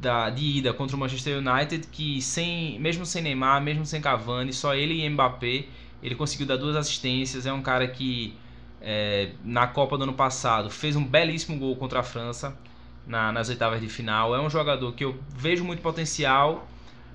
da, 0.00 0.30
de 0.30 0.58
ida 0.58 0.72
contra 0.72 0.96
o 0.96 0.98
Manchester 0.98 1.38
United 1.38 1.86
que 1.88 2.20
sem 2.20 2.78
mesmo 2.80 3.04
sem 3.06 3.22
Neymar, 3.22 3.62
mesmo 3.62 3.84
sem 3.84 4.00
Cavani, 4.00 4.52
só 4.52 4.74
ele 4.74 5.04
e 5.04 5.08
Mbappé 5.08 5.66
ele 6.04 6.14
conseguiu 6.14 6.46
dar 6.46 6.56
duas 6.56 6.76
assistências. 6.76 7.46
É 7.46 7.52
um 7.52 7.62
cara 7.62 7.88
que 7.88 8.36
é, 8.80 9.30
na 9.42 9.66
Copa 9.66 9.96
do 9.96 10.04
ano 10.04 10.12
passado 10.12 10.70
fez 10.70 10.94
um 10.94 11.04
belíssimo 11.04 11.58
gol 11.58 11.74
contra 11.76 12.00
a 12.00 12.02
França 12.02 12.56
na- 13.06 13.32
nas 13.32 13.48
oitavas 13.48 13.80
de 13.80 13.88
final. 13.88 14.36
É 14.36 14.40
um 14.40 14.50
jogador 14.50 14.92
que 14.92 15.04
eu 15.04 15.18
vejo 15.34 15.64
muito 15.64 15.80
potencial, 15.80 16.68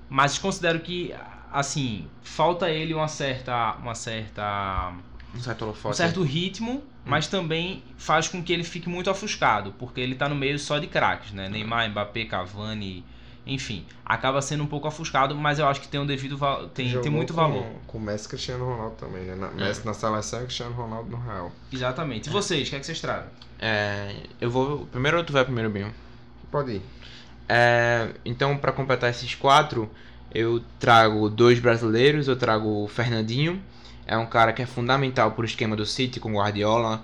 mas 0.08 0.36
considero 0.38 0.80
que 0.80 1.14
assim 1.52 2.06
falta 2.22 2.68
ele 2.70 2.92
uma 2.92 3.08
certa 3.08 3.76
uma 3.80 3.94
certa 3.94 4.92
Um 5.34 5.40
certo 5.40 5.64
um 5.68 5.92
certo 5.92 6.22
ritmo, 6.22 6.82
mas 7.04 7.28
também 7.28 7.82
faz 7.96 8.26
com 8.28 8.42
que 8.42 8.52
ele 8.52 8.64
fique 8.64 8.88
muito 8.88 9.10
ofuscado, 9.10 9.72
porque 9.78 10.00
ele 10.00 10.16
tá 10.16 10.28
no 10.28 10.34
meio 10.34 10.58
só 10.58 10.78
de 10.78 10.88
craques, 10.88 11.32
né? 11.32 11.48
Neymar, 11.48 11.88
Mbappé, 11.90 12.24
Cavani, 12.24 13.04
enfim, 13.50 13.84
acaba 14.04 14.40
sendo 14.40 14.62
um 14.62 14.66
pouco 14.66 14.86
ofuscado, 14.86 15.34
mas 15.34 15.58
eu 15.58 15.66
acho 15.66 15.80
que 15.80 15.88
tem 15.88 15.98
um 15.98 16.06
devido 16.06 16.38
tem, 16.72 17.00
tem 17.00 17.10
muito 17.10 17.34
com, 17.34 17.40
valor. 17.40 17.66
Com 17.84 17.98
o 17.98 18.00
Messi 18.00 18.26
e 18.26 18.28
Cristiano 18.28 18.64
Ronaldo 18.64 18.94
também, 18.94 19.24
né? 19.24 19.34
Na, 19.34 19.48
Messi 19.48 19.84
na 19.84 19.92
seleção 19.92 20.40
e 20.40 20.44
Cristiano 20.44 20.72
Ronaldo 20.72 21.10
no 21.10 21.20
Real. 21.20 21.50
Exatamente. 21.72 22.28
E 22.28 22.32
vocês, 22.32 22.68
o 22.68 22.70
que 22.70 22.76
é 22.76 22.78
que 22.78 22.86
vocês 22.86 23.00
trazem? 23.00 23.28
É, 23.58 24.14
eu 24.40 24.48
vou. 24.48 24.86
Primeiro 24.86 25.18
ou 25.18 25.24
tu 25.24 25.32
vai 25.32 25.44
primeiro, 25.44 25.68
Binho? 25.68 25.92
Pode 26.48 26.74
ir. 26.74 26.82
É, 27.48 28.10
então, 28.24 28.56
para 28.56 28.70
completar 28.70 29.10
esses 29.10 29.34
quatro, 29.34 29.90
eu 30.32 30.62
trago 30.78 31.28
dois 31.28 31.58
brasileiros. 31.58 32.28
Eu 32.28 32.36
trago 32.36 32.84
o 32.84 32.86
Fernandinho, 32.86 33.60
é 34.06 34.16
um 34.16 34.26
cara 34.26 34.52
que 34.52 34.62
é 34.62 34.66
fundamental 34.66 35.32
para 35.32 35.42
o 35.42 35.44
esquema 35.44 35.74
do 35.74 35.84
City 35.84 36.20
com 36.20 36.30
o 36.30 36.36
Guardiola. 36.36 37.02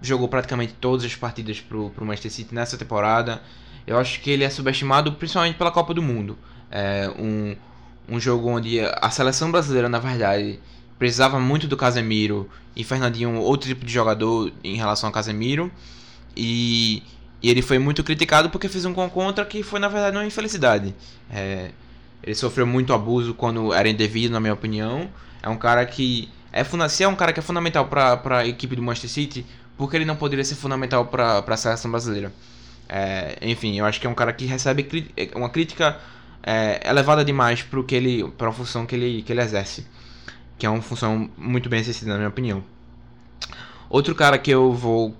Jogou 0.00 0.28
praticamente 0.28 0.72
todas 0.80 1.04
as 1.04 1.14
partidas 1.14 1.60
pro, 1.60 1.90
pro 1.90 2.06
Manchester 2.06 2.32
City 2.32 2.54
nessa 2.54 2.78
temporada. 2.78 3.42
Eu 3.86 3.98
acho 3.98 4.20
que 4.20 4.30
ele 4.30 4.44
é 4.44 4.50
subestimado 4.50 5.12
principalmente 5.12 5.56
pela 5.56 5.70
Copa 5.70 5.92
do 5.92 6.02
Mundo. 6.02 6.38
É 6.70 7.10
um, 7.18 7.56
um 8.08 8.18
jogo 8.18 8.48
onde 8.48 8.80
a 8.80 9.10
seleção 9.10 9.50
brasileira, 9.50 9.88
na 9.88 9.98
verdade, 9.98 10.58
precisava 10.98 11.38
muito 11.38 11.66
do 11.66 11.76
Casemiro 11.76 12.48
e 12.74 12.82
Fernandinho 12.82 13.36
outro 13.40 13.68
tipo 13.68 13.84
de 13.84 13.92
jogador 13.92 14.52
em 14.62 14.76
relação 14.76 15.08
ao 15.08 15.12
Casemiro. 15.12 15.70
E, 16.36 17.02
e 17.42 17.50
ele 17.50 17.62
foi 17.62 17.78
muito 17.78 18.02
criticado 18.02 18.50
porque 18.50 18.68
fez 18.68 18.84
um 18.84 18.94
contra 18.94 19.44
que 19.44 19.62
foi, 19.62 19.78
na 19.78 19.88
verdade, 19.88 20.16
uma 20.16 20.26
infelicidade. 20.26 20.94
É, 21.30 21.70
ele 22.22 22.34
sofreu 22.34 22.66
muito 22.66 22.92
abuso 22.92 23.34
quando 23.34 23.72
era 23.72 23.88
indevido, 23.88 24.32
na 24.32 24.40
minha 24.40 24.54
opinião. 24.54 25.10
É 25.42 25.48
um 25.48 25.56
cara 25.56 25.84
que. 25.84 26.30
É, 26.50 26.64
se 26.88 27.02
é 27.02 27.08
um 27.08 27.16
cara 27.16 27.32
que 27.32 27.40
é 27.40 27.42
fundamental 27.42 27.86
para 27.86 28.38
a 28.38 28.46
equipe 28.46 28.74
do 28.74 28.82
Manchester 28.82 29.10
City, 29.10 29.46
porque 29.76 29.96
ele 29.96 30.04
não 30.04 30.16
poderia 30.16 30.44
ser 30.44 30.54
fundamental 30.54 31.06
para 31.06 31.44
a 31.46 31.56
seleção 31.56 31.90
brasileira? 31.90 32.32
É, 32.88 33.38
enfim, 33.42 33.78
eu 33.78 33.84
acho 33.84 34.00
que 34.00 34.06
é 34.06 34.10
um 34.10 34.14
cara 34.14 34.32
que 34.32 34.44
recebe 34.44 34.86
uma 35.34 35.48
crítica 35.48 35.98
é, 36.42 36.88
elevada 36.88 37.24
demais 37.24 37.64
para 38.36 38.48
a 38.48 38.52
função 38.52 38.84
que 38.86 38.94
ele, 38.94 39.22
que 39.22 39.32
ele 39.32 39.40
exerce. 39.40 39.86
Que 40.58 40.66
é 40.66 40.70
uma 40.70 40.82
função 40.82 41.30
muito 41.36 41.68
bem 41.68 41.80
exercida, 41.80 42.12
na 42.12 42.18
minha 42.18 42.28
opinião. 42.28 42.62
Outro 43.88 44.14
cara 44.14 44.38
que 44.38 44.50
eu 44.50 44.72
vou 44.72 45.16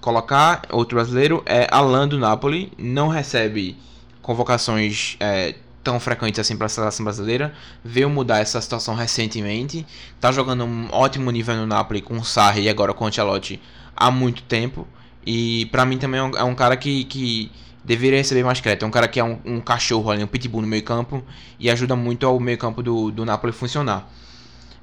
colocar, 0.00 0.62
outro 0.70 0.96
brasileiro, 0.96 1.42
é 1.44 1.66
Alan 1.70 2.08
do 2.08 2.18
Napoli. 2.18 2.72
Não 2.78 3.08
recebe 3.08 3.76
convocações 4.22 5.16
é, 5.20 5.54
tão 5.82 5.98
frequentes 5.98 6.38
assim 6.38 6.56
para 6.56 6.66
a 6.66 6.68
seleção 6.68 7.04
brasileira. 7.04 7.52
Veio 7.84 8.08
mudar 8.10 8.38
essa 8.38 8.60
situação 8.60 8.94
recentemente. 8.94 9.86
Tá 10.20 10.30
jogando 10.30 10.64
um 10.64 10.88
ótimo 10.92 11.30
nível 11.30 11.56
no 11.56 11.66
Napoli 11.66 12.00
com 12.00 12.18
o 12.18 12.24
Sarri 12.24 12.62
e 12.62 12.68
agora 12.68 12.94
com 12.94 13.04
o 13.04 13.08
Ancelotti 13.08 13.60
há 13.96 14.10
muito 14.10 14.42
tempo. 14.42 14.86
E 15.26 15.66
pra 15.66 15.84
mim 15.84 15.98
também 15.98 16.20
é 16.20 16.22
um, 16.22 16.30
é 16.36 16.44
um 16.44 16.54
cara 16.54 16.76
que, 16.76 17.04
que 17.04 17.50
deveria 17.84 18.18
receber 18.18 18.44
mais 18.44 18.60
crédito. 18.60 18.84
É 18.84 18.88
um 18.88 18.90
cara 18.90 19.08
que 19.08 19.20
é 19.20 19.24
um, 19.24 19.38
um 19.44 19.60
cachorro 19.60 20.10
ali, 20.10 20.22
um 20.22 20.26
pitbull 20.26 20.62
no 20.62 20.68
meio 20.68 20.82
campo 20.82 21.22
e 21.58 21.70
ajuda 21.70 21.96
muito 21.96 22.26
ao 22.26 22.38
meio 22.38 22.58
campo 22.58 22.82
do, 22.82 23.10
do 23.10 23.24
Napoli 23.24 23.52
funcionar. 23.52 24.10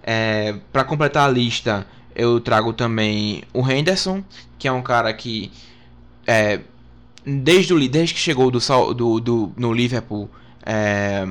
É, 0.03 0.55
para 0.71 0.83
completar 0.83 1.27
a 1.27 1.31
lista, 1.31 1.87
eu 2.15 2.39
trago 2.39 2.73
também 2.73 3.43
o 3.53 3.67
Henderson, 3.67 4.23
que 4.57 4.67
é 4.67 4.71
um 4.71 4.81
cara 4.81 5.13
que 5.13 5.51
é, 6.27 6.59
desde, 7.25 7.73
o, 7.73 7.89
desde 7.89 8.13
que 8.13 8.19
chegou 8.19 8.51
do, 8.51 8.59
do, 8.93 9.19
do, 9.19 9.51
no 9.57 9.73
Liverpool, 9.73 10.29
é, 10.65 11.27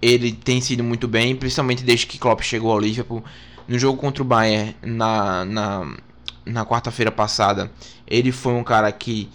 ele 0.00 0.32
tem 0.32 0.60
sido 0.60 0.82
muito 0.82 1.06
bem, 1.06 1.34
principalmente 1.36 1.84
desde 1.84 2.06
que 2.06 2.18
Klopp 2.18 2.42
chegou 2.42 2.72
ao 2.72 2.78
Liverpool. 2.78 3.24
No 3.68 3.78
jogo 3.78 3.98
contra 3.98 4.22
o 4.22 4.26
Bayern, 4.26 4.74
na, 4.82 5.44
na, 5.44 5.96
na 6.44 6.64
quarta-feira 6.64 7.10
passada, 7.10 7.70
ele 8.06 8.32
foi 8.32 8.52
um 8.54 8.64
cara 8.64 8.90
que 8.90 9.30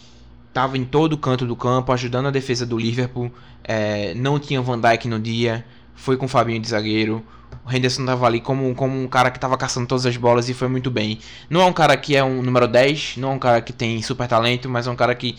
estava 0.48 0.78
em 0.78 0.84
todo 0.84 1.18
canto 1.18 1.46
do 1.46 1.56
campo, 1.56 1.92
ajudando 1.92 2.28
a 2.28 2.32
defesa 2.32 2.66
do 2.66 2.78
Liverpool. 2.78 3.32
É, 3.64 4.14
não 4.16 4.40
tinha 4.40 4.62
Van 4.62 4.80
Dijk 4.80 5.08
no 5.08 5.20
dia, 5.20 5.66
foi 5.94 6.18
com 6.18 6.26
o 6.26 6.30
Fabinho 6.30 6.60
de 6.60 6.68
zagueiro. 6.68 7.24
O 7.66 7.72
Henderson 7.72 8.02
estava 8.02 8.26
ali 8.26 8.40
como, 8.40 8.74
como 8.76 9.00
um 9.00 9.08
cara 9.08 9.30
que 9.30 9.38
estava 9.38 9.58
caçando 9.58 9.88
todas 9.88 10.06
as 10.06 10.16
bolas 10.16 10.50
e 10.50 10.54
foi 10.54 10.68
muito 10.68 10.90
bem. 10.90 11.20
Não 11.50 11.62
é 11.62 11.66
um 11.66 11.74
cara 11.74 11.96
que 11.98 12.16
é 12.16 12.24
um 12.24 12.42
número 12.42 12.68
10, 12.68 13.18
não 13.18 13.32
é 13.32 13.34
um 13.34 13.40
cara 13.40 13.62
que 13.62 13.74
tem 13.74 14.02
super 14.02 14.28
talento, 14.28 14.70
mas 14.70 14.88
é 14.88 14.92
um 14.92 14.96
cara 14.96 15.14
que, 15.14 15.36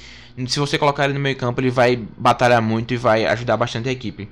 se 0.46 0.58
você 0.58 0.78
colocar 0.78 1.04
ele 1.04 1.14
no 1.14 1.20
meio 1.20 1.36
campo, 1.36 1.60
ele 1.60 1.70
vai 1.70 1.96
batalhar 2.16 2.60
muito 2.60 2.92
e 2.94 2.96
vai 2.96 3.24
ajudar 3.26 3.56
bastante 3.56 3.88
a 3.88 3.92
equipe. 3.92 4.28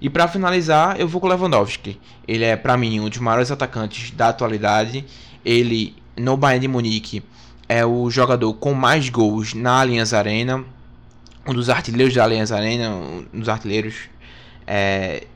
E 0.00 0.08
para 0.08 0.28
finalizar, 0.28 1.00
eu 1.00 1.08
vou 1.08 1.20
com 1.20 1.26
o 1.26 1.30
Lewandowski. 1.30 2.00
Ele 2.26 2.44
é, 2.44 2.56
para 2.56 2.76
mim, 2.76 3.00
um 3.00 3.08
dos 3.08 3.18
maiores 3.18 3.50
atacantes 3.50 4.10
da 4.12 4.28
atualidade. 4.28 5.04
Ele, 5.44 5.96
no 6.18 6.36
Bayern 6.36 6.60
de 6.60 6.68
Munique, 6.68 7.22
é 7.68 7.84
o 7.84 8.10
jogador 8.10 8.52
com 8.54 8.72
mais 8.72 9.08
gols 9.08 9.54
na 9.54 9.80
Allianz 9.80 10.12
Arena. 10.12 10.64
Um 11.46 11.52
dos 11.52 11.68
artilheiros 11.68 12.14
da 12.14 12.24
Allianz 12.24 12.50
Arena, 12.50 12.90
um 12.90 13.38
dos 13.38 13.48
artilheiros 13.48 13.94
é, 14.66 15.26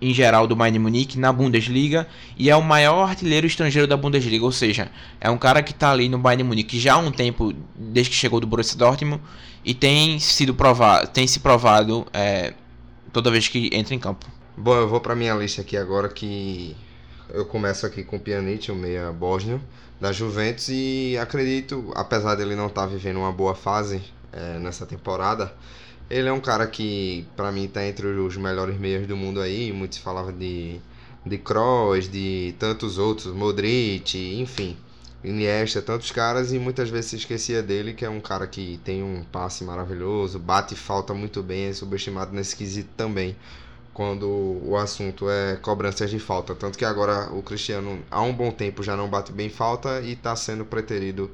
em 0.00 0.14
geral 0.14 0.46
do 0.46 0.56
Bayern 0.56 0.78
de 0.78 0.82
Munique 0.82 1.18
na 1.18 1.32
Bundesliga. 1.32 2.06
E 2.36 2.48
é 2.48 2.56
o 2.56 2.62
maior 2.62 3.08
artilheiro 3.08 3.46
estrangeiro 3.46 3.86
da 3.86 3.96
Bundesliga. 3.96 4.44
Ou 4.44 4.52
seja, 4.52 4.90
é 5.20 5.28
um 5.28 5.38
cara 5.38 5.62
que 5.62 5.72
está 5.72 5.90
ali 5.90 6.08
no 6.08 6.18
Bayern 6.18 6.42
de 6.42 6.48
Munique 6.48 6.78
já 6.78 6.94
há 6.94 6.98
um 6.98 7.10
tempo, 7.10 7.52
desde 7.76 8.10
que 8.10 8.16
chegou 8.16 8.40
do 8.40 8.46
Borussia 8.46 8.78
Dortmund. 8.78 9.22
E 9.64 9.74
tem 9.74 10.18
sido 10.18 10.54
provado, 10.54 11.08
tem 11.08 11.26
se 11.26 11.40
provado 11.40 12.06
é, 12.14 12.54
toda 13.12 13.30
vez 13.30 13.46
que 13.46 13.68
entra 13.72 13.94
em 13.94 13.98
campo. 13.98 14.26
Bom, 14.56 14.74
eu 14.74 14.88
vou 14.88 15.00
para 15.00 15.14
minha 15.14 15.34
lista 15.34 15.60
aqui 15.60 15.76
agora 15.76 16.08
que 16.08 16.74
eu 17.28 17.44
começo 17.44 17.84
aqui 17.84 18.02
com 18.02 18.16
o 18.16 18.20
Pjanic, 18.20 18.70
o 18.72 18.74
meia 18.74 19.12
bósnio 19.12 19.60
da 20.00 20.12
Juventus 20.12 20.68
e 20.68 21.18
acredito, 21.20 21.92
apesar 21.94 22.34
dele 22.34 22.56
não 22.56 22.66
estar 22.68 22.82
tá 22.82 22.86
vivendo 22.86 23.18
uma 23.18 23.32
boa 23.32 23.54
fase 23.54 24.02
é, 24.32 24.58
nessa 24.58 24.86
temporada, 24.86 25.52
ele 26.08 26.28
é 26.28 26.32
um 26.32 26.40
cara 26.40 26.66
que 26.66 27.26
para 27.36 27.52
mim 27.52 27.64
está 27.64 27.84
entre 27.84 28.06
os 28.06 28.36
melhores 28.36 28.78
meias 28.78 29.06
do 29.06 29.16
mundo 29.16 29.40
aí, 29.40 29.72
muitos 29.72 29.98
falavam 29.98 30.32
de 30.36 30.80
de 31.24 31.38
Kroos, 31.38 32.08
de 32.08 32.54
tantos 32.58 32.98
outros, 32.98 33.34
Modric, 33.34 34.16
enfim. 34.40 34.76
Iniesta, 35.22 35.82
tantos 35.82 36.10
caras 36.10 36.50
e 36.50 36.58
muitas 36.58 36.88
vezes 36.88 37.10
se 37.10 37.16
esquecia 37.16 37.62
dele, 37.62 37.92
que 37.92 38.06
é 38.06 38.08
um 38.08 38.20
cara 38.20 38.46
que 38.46 38.80
tem 38.82 39.02
um 39.02 39.22
passe 39.30 39.62
maravilhoso, 39.64 40.38
bate 40.38 40.74
falta 40.74 41.12
muito 41.12 41.42
bem, 41.42 41.66
é 41.66 41.72
subestimado 41.74 42.34
nesse 42.34 42.56
quesito 42.56 42.88
também, 42.96 43.36
quando 44.00 44.58
o 44.64 44.78
assunto 44.78 45.28
é 45.28 45.56
cobranças 45.56 46.08
de 46.08 46.18
falta. 46.18 46.54
Tanto 46.54 46.78
que 46.78 46.86
agora 46.86 47.30
o 47.34 47.42
Cristiano 47.42 48.02
há 48.10 48.22
um 48.22 48.32
bom 48.32 48.50
tempo 48.50 48.82
já 48.82 48.96
não 48.96 49.10
bate 49.10 49.30
bem 49.30 49.50
falta 49.50 50.00
e 50.00 50.12
está 50.12 50.34
sendo 50.34 50.64
preterido, 50.64 51.30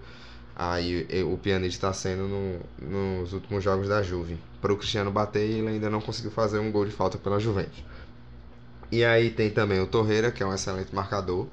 aí 0.57 1.07
o 1.23 1.39
pianista 1.39 1.87
está 1.87 1.93
sendo 1.93 2.27
no, 2.27 3.21
nos 3.21 3.33
últimos 3.33 3.63
jogos 3.63 3.87
da 3.87 4.03
Juve. 4.03 4.37
Para 4.61 4.73
o 4.73 4.77
Cristiano 4.77 5.13
bater, 5.13 5.49
ele 5.49 5.69
ainda 5.69 5.89
não 5.89 6.01
conseguiu 6.01 6.33
fazer 6.33 6.59
um 6.59 6.73
gol 6.73 6.85
de 6.85 6.91
falta 6.91 7.17
pela 7.17 7.39
Juventus. 7.39 7.85
E 8.91 9.05
aí 9.05 9.31
tem 9.31 9.49
também 9.49 9.81
o 9.81 9.87
Torreira, 9.87 10.33
que 10.33 10.43
é 10.43 10.47
um 10.47 10.53
excelente 10.53 10.93
marcador. 10.93 11.47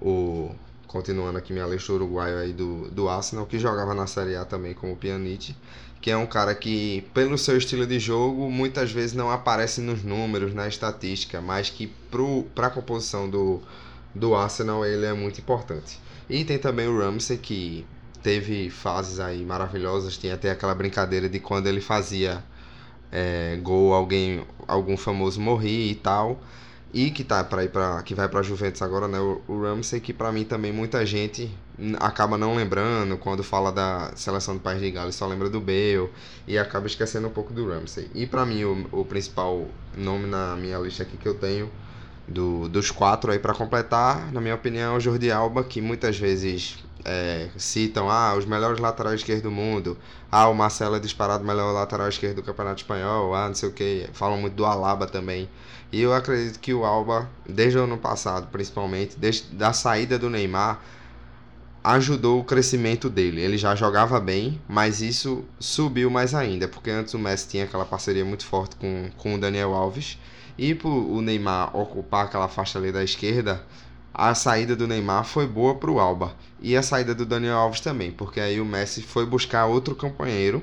O 0.00 0.54
continuando 0.86 1.36
aqui 1.36 1.52
minha 1.52 1.66
lista 1.66 1.92
uruguaio 1.92 2.38
aí 2.38 2.52
do, 2.52 2.88
do 2.92 3.08
Arsenal, 3.08 3.44
que 3.44 3.58
jogava 3.58 3.92
na 3.92 4.06
Série 4.06 4.36
A 4.36 4.44
também 4.44 4.72
como 4.72 4.94
Pjanic, 4.94 5.56
que 6.04 6.10
é 6.10 6.16
um 6.18 6.26
cara 6.26 6.54
que, 6.54 7.02
pelo 7.14 7.38
seu 7.38 7.56
estilo 7.56 7.86
de 7.86 7.98
jogo, 7.98 8.50
muitas 8.50 8.92
vezes 8.92 9.16
não 9.16 9.30
aparece 9.30 9.80
nos 9.80 10.04
números, 10.04 10.52
na 10.52 10.68
estatística, 10.68 11.40
mas 11.40 11.70
que 11.70 11.90
para 12.54 12.66
a 12.66 12.70
composição 12.70 13.30
do, 13.30 13.62
do 14.14 14.34
Arsenal 14.34 14.84
ele 14.84 15.06
é 15.06 15.14
muito 15.14 15.40
importante. 15.40 15.98
E 16.28 16.44
tem 16.44 16.58
também 16.58 16.86
o 16.86 16.98
Ramsey, 16.98 17.38
que 17.38 17.86
teve 18.22 18.68
fases 18.68 19.18
aí 19.18 19.42
maravilhosas, 19.46 20.18
tinha 20.18 20.34
até 20.34 20.50
aquela 20.50 20.74
brincadeira 20.74 21.26
de 21.26 21.40
quando 21.40 21.68
ele 21.68 21.80
fazia 21.80 22.44
é, 23.10 23.58
gol, 23.62 23.94
alguém, 23.94 24.44
algum 24.68 24.98
famoso 24.98 25.40
morria 25.40 25.90
e 25.90 25.94
tal 25.94 26.38
e 26.94 27.10
que 27.10 27.24
tá 27.24 27.42
para 27.42 27.64
ir 27.64 27.70
para 27.70 28.00
que 28.04 28.14
vai 28.14 28.28
para 28.28 28.40
Juventus 28.40 28.80
agora, 28.80 29.08
né? 29.08 29.18
O, 29.18 29.42
o 29.48 29.60
Ramsey 29.60 30.00
que 30.00 30.12
para 30.12 30.30
mim 30.30 30.44
também 30.44 30.72
muita 30.72 31.04
gente 31.04 31.50
acaba 31.98 32.38
não 32.38 32.54
lembrando 32.54 33.18
quando 33.18 33.42
fala 33.42 33.72
da 33.72 34.12
seleção 34.14 34.54
do 34.54 34.60
País 34.60 34.80
de 34.80 34.92
Gales, 34.92 35.16
só 35.16 35.26
lembra 35.26 35.50
do 35.50 35.60
Bale 35.60 36.08
e 36.46 36.56
acaba 36.56 36.86
esquecendo 36.86 37.26
um 37.26 37.32
pouco 37.32 37.52
do 37.52 37.68
Ramsey. 37.68 38.08
E 38.14 38.26
para 38.26 38.46
mim 38.46 38.62
o, 38.62 38.86
o 38.92 39.04
principal 39.04 39.66
nome 39.98 40.26
na 40.26 40.54
minha 40.54 40.78
lista 40.78 41.02
aqui 41.02 41.16
que 41.16 41.26
eu 41.26 41.34
tenho 41.34 41.68
do, 42.28 42.68
dos 42.68 42.92
quatro 42.92 43.32
aí 43.32 43.40
para 43.40 43.52
completar, 43.52 44.32
na 44.32 44.40
minha 44.40 44.54
opinião, 44.54 44.94
é 44.94 44.96
o 44.96 45.00
Jordi 45.00 45.32
Alba, 45.32 45.64
que 45.64 45.80
muitas 45.80 46.16
vezes 46.16 46.78
é, 47.04 47.48
citam 47.56 48.08
ah, 48.08 48.34
os 48.34 48.46
melhores 48.46 48.80
laterais 48.80 49.20
esquerdos 49.20 49.42
do 49.42 49.50
mundo, 49.50 49.98
ah, 50.30 50.48
o 50.48 50.54
Marcelo 50.54 50.96
é 50.96 51.00
disparado 51.00 51.44
melhor 51.44 51.72
lateral 51.72 52.08
esquerdo 52.08 52.36
do 52.36 52.42
Campeonato 52.42 52.82
Espanhol, 52.82 53.34
ah, 53.34 53.48
não 53.48 53.54
sei 53.54 53.68
o 53.68 53.72
que, 53.72 54.08
falam 54.12 54.40
muito 54.40 54.54
do 54.54 54.64
Alaba 54.64 55.06
também. 55.06 55.48
E 55.94 56.00
eu 56.00 56.12
acredito 56.12 56.58
que 56.58 56.74
o 56.74 56.84
Alba, 56.84 57.30
desde 57.48 57.78
o 57.78 57.84
ano 57.84 57.96
passado 57.96 58.48
principalmente, 58.50 59.16
desde 59.16 59.54
da 59.54 59.72
saída 59.72 60.18
do 60.18 60.28
Neymar, 60.28 60.82
ajudou 61.84 62.40
o 62.40 62.44
crescimento 62.44 63.08
dele. 63.08 63.40
Ele 63.40 63.56
já 63.56 63.76
jogava 63.76 64.18
bem, 64.18 64.60
mas 64.66 65.00
isso 65.00 65.44
subiu 65.56 66.10
mais 66.10 66.34
ainda, 66.34 66.66
porque 66.66 66.90
antes 66.90 67.14
o 67.14 67.18
Messi 67.20 67.46
tinha 67.46 67.62
aquela 67.62 67.84
parceria 67.84 68.24
muito 68.24 68.44
forte 68.44 68.74
com, 68.74 69.08
com 69.16 69.36
o 69.36 69.38
Daniel 69.38 69.72
Alves. 69.72 70.18
E 70.58 70.74
por 70.74 70.90
o 70.90 71.20
Neymar 71.20 71.76
ocupar 71.76 72.24
aquela 72.24 72.48
faixa 72.48 72.76
ali 72.76 72.90
da 72.90 73.04
esquerda, 73.04 73.64
a 74.12 74.34
saída 74.34 74.74
do 74.74 74.88
Neymar 74.88 75.24
foi 75.24 75.46
boa 75.46 75.76
para 75.76 75.92
o 75.92 76.00
Alba 76.00 76.34
e 76.60 76.76
a 76.76 76.82
saída 76.82 77.14
do 77.14 77.24
Daniel 77.24 77.58
Alves 77.58 77.78
também, 77.78 78.10
porque 78.10 78.40
aí 78.40 78.60
o 78.60 78.64
Messi 78.64 79.00
foi 79.00 79.24
buscar 79.24 79.66
outro 79.66 79.94
companheiro 79.94 80.60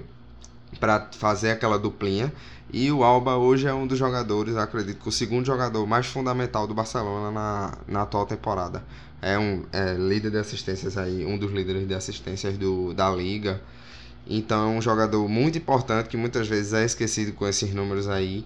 para 0.80 1.10
fazer 1.12 1.52
aquela 1.52 1.78
duplinha 1.78 2.32
e 2.74 2.90
o 2.90 3.04
Alba 3.04 3.36
hoje 3.36 3.68
é 3.68 3.74
um 3.74 3.86
dos 3.86 4.00
jogadores, 4.00 4.56
acredito 4.56 5.02
que 5.02 5.10
o 5.10 5.12
segundo 5.12 5.46
jogador 5.46 5.86
mais 5.86 6.06
fundamental 6.06 6.66
do 6.66 6.74
Barcelona 6.74 7.30
na, 7.30 7.78
na 7.86 8.02
atual 8.04 8.26
temporada. 8.26 8.82
É 9.22 9.38
um 9.38 9.66
é, 9.74 9.94
líder 9.96 10.32
de 10.32 10.38
assistências 10.38 10.98
aí, 10.98 11.26
um 11.26 11.38
dos 11.38 11.52
líderes 11.52 11.86
de 11.86 11.94
assistências 11.94 12.58
do, 12.58 12.94
da 12.94 13.10
liga. 13.12 13.62
Então 14.26 14.72
é 14.74 14.78
um 14.78 14.82
jogador 14.82 15.28
muito 15.28 15.58
importante 15.58 16.08
que 16.08 16.16
muitas 16.16 16.48
vezes 16.48 16.72
é 16.72 16.86
esquecido 16.86 17.34
com 17.34 17.46
esses 17.46 17.74
números 17.74 18.08
aí. 18.08 18.46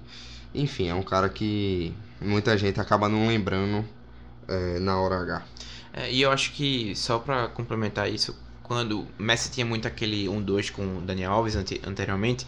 Enfim, 0.56 0.88
é 0.88 0.96
um 0.96 1.04
cara 1.04 1.30
que 1.30 1.94
muita 2.20 2.58
gente 2.58 2.80
acaba 2.80 3.08
não 3.08 3.28
lembrando 3.28 3.86
é, 4.48 4.80
na 4.80 5.00
hora 5.00 5.20
H. 5.20 5.46
É, 5.94 6.12
e 6.12 6.24
eu 6.24 6.32
acho 6.32 6.52
que, 6.54 6.96
só 6.96 7.20
para 7.20 7.48
complementar 7.50 8.12
isso, 8.12 8.36
quando 8.68 9.06
Messi 9.18 9.52
tinha 9.52 9.66
muito 9.66 9.88
aquele 9.88 10.26
1-2 10.26 10.72
com 10.72 10.98
o 10.98 11.02
Daniel 11.02 11.32
Alves 11.32 11.56
anteriormente, 11.56 12.48